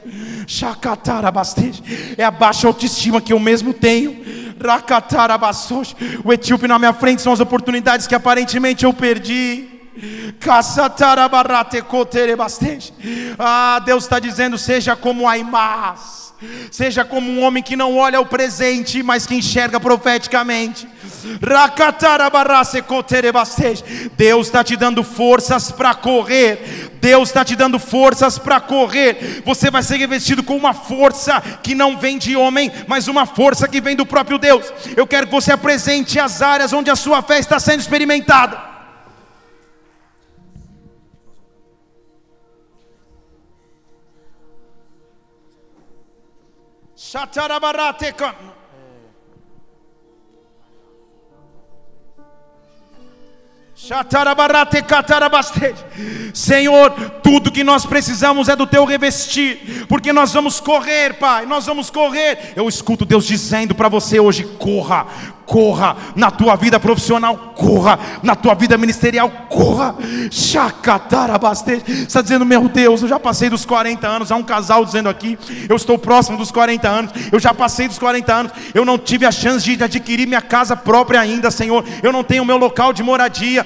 [2.16, 4.24] É a baixa autoestima que eu mesmo tenho.
[6.24, 9.71] O etíope na minha frente são as oportunidades que aparentemente eu perdi.
[13.38, 16.22] Ah, Deus está dizendo: seja como Aimás
[16.72, 20.88] Seja como um homem que não olha o presente, mas que enxerga profeticamente.
[24.18, 26.90] Deus está te dando forças para correr.
[27.00, 29.44] Deus está te dando forças para correr.
[29.46, 33.68] Você vai ser revestido com uma força que não vem de homem, mas uma força
[33.68, 34.66] que vem do próprio Deus.
[34.98, 38.71] Eu quero que você apresente as áreas onde a sua fé está sendo experimentada.
[56.32, 56.92] Senhor,
[57.24, 61.90] tudo que nós precisamos é do teu revestir, porque nós vamos correr, Pai, nós vamos
[61.90, 62.54] correr.
[62.56, 65.08] Eu escuto Deus dizendo para você hoje: corra,
[65.52, 69.94] corra na tua vida profissional, corra na tua vida ministerial, corra.
[72.08, 74.32] Está dizendo, meu Deus, eu já passei dos 40 anos.
[74.32, 75.38] Há um casal dizendo aqui,
[75.68, 79.26] eu estou próximo dos 40 anos, eu já passei dos 40 anos, eu não tive
[79.26, 81.84] a chance de adquirir minha casa própria ainda, Senhor.
[82.02, 83.66] Eu não tenho meu local de moradia.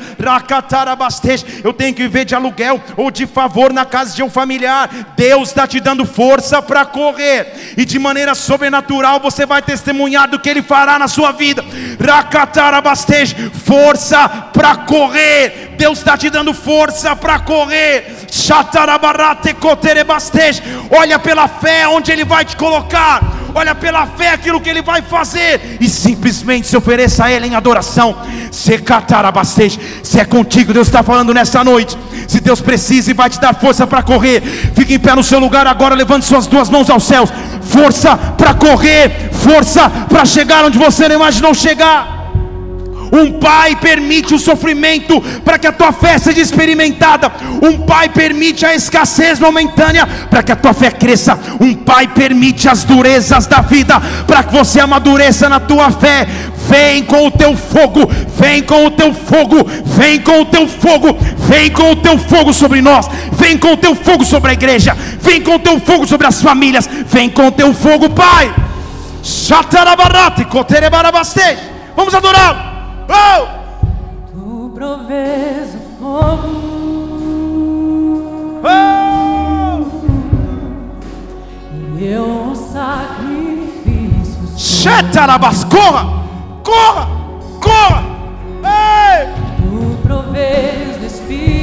[1.64, 5.14] Eu tenho que viver de aluguel ou de favor na casa de um familiar.
[5.16, 10.40] Deus está te dando força para correr, e de maneira sobrenatural você vai testemunhar do
[10.40, 11.64] que Ele fará na sua vida.
[12.00, 15.76] Racatarabastej, força para correr.
[15.78, 18.16] Deus está te dando força para correr.
[20.92, 23.22] Olha pela fé onde Ele vai te colocar.
[23.54, 25.78] Olha pela fé aquilo que Ele vai fazer.
[25.80, 28.16] E simplesmente se ofereça a Ele em adoração.
[28.52, 28.84] Se.
[30.04, 31.98] Se é contigo, Deus está falando nessa noite.
[32.28, 34.42] Se Deus precisa e vai te dar força para correr,
[34.76, 37.30] fique em pé no seu lugar agora, levante suas duas mãos aos céus.
[37.66, 42.15] Força para correr, força para chegar onde você não imaginou chegar.
[43.12, 47.32] Um pai permite o sofrimento para que a tua fé seja experimentada.
[47.62, 51.38] Um pai permite a escassez momentânea para que a tua fé cresça.
[51.60, 56.28] Um pai permite as durezas da vida para que você amadureça na tua fé.
[56.68, 58.10] Vem com o teu fogo,
[58.40, 61.16] vem com o teu fogo, vem com o teu fogo,
[61.48, 64.98] vem com o teu fogo sobre nós, vem com o teu fogo sobre a igreja,
[65.22, 68.52] vem com o teu fogo sobre as famílias, vem com o teu fogo, Pai.
[71.96, 72.75] Vamos adorar.
[73.10, 73.48] Oh!
[74.32, 76.48] Tu provês o fogo.
[78.64, 79.06] Oh!
[81.98, 84.48] E eu sacrifício.
[84.58, 86.26] Shetarabas, corra!
[86.64, 87.08] Corra!
[87.62, 88.04] Corra!
[88.64, 89.28] Ei!
[89.58, 91.55] Tu provês do Espírito.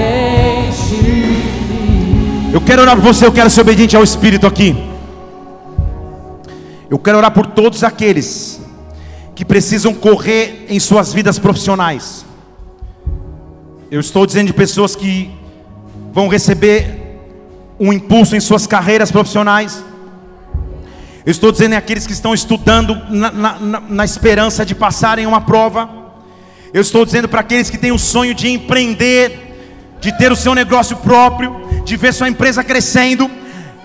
[2.53, 4.75] Eu quero orar por você, eu quero ser obediente ao Espírito aqui.
[6.89, 8.59] Eu quero orar por todos aqueles
[9.33, 12.25] que precisam correr em suas vidas profissionais.
[13.89, 15.31] Eu estou dizendo de pessoas que
[16.11, 17.21] vão receber
[17.79, 19.81] um impulso em suas carreiras profissionais.
[21.25, 25.89] Eu estou dizendo aqueles que estão estudando na, na, na esperança de passarem uma prova.
[26.73, 29.55] Eu estou dizendo para aqueles que têm o sonho de empreender,
[30.01, 33.29] de ter o seu negócio próprio, de ver sua empresa crescendo.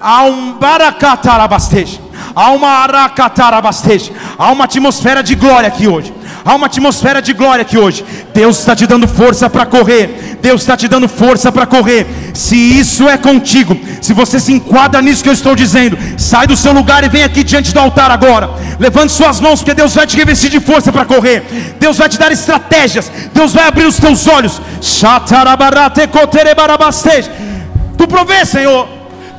[0.01, 1.99] Há um baracatarabasteja.
[2.35, 4.13] Há uma aracatarabasteja.
[4.39, 6.13] Há uma atmosfera de glória aqui hoje.
[6.45, 8.05] Há uma atmosfera de glória aqui hoje.
[8.33, 10.39] Deus está te dando força para correr.
[10.41, 12.07] Deus está te dando força para correr.
[12.35, 16.57] Se isso é contigo, se você se enquadra nisso que eu estou dizendo, sai do
[16.57, 18.51] seu lugar e vem aqui diante do altar agora.
[18.79, 21.43] Levante suas mãos, porque Deus vai te revestir de força para correr.
[21.81, 23.11] Deus vai te dar estratégias.
[23.33, 24.61] Deus vai abrir os teus olhos.
[27.97, 28.89] Tu provês, Senhor.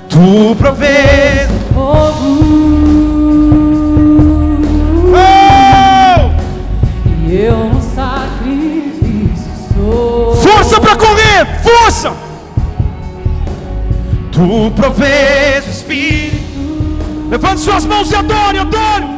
[0.09, 1.49] Tu provês.
[1.75, 2.47] Oh!
[7.27, 10.35] E eu um sacrifício sou.
[10.35, 12.13] Força para correr, força.
[14.31, 16.37] Tu provês o Espírito.
[17.29, 19.16] Levante suas mãos e adore, adore.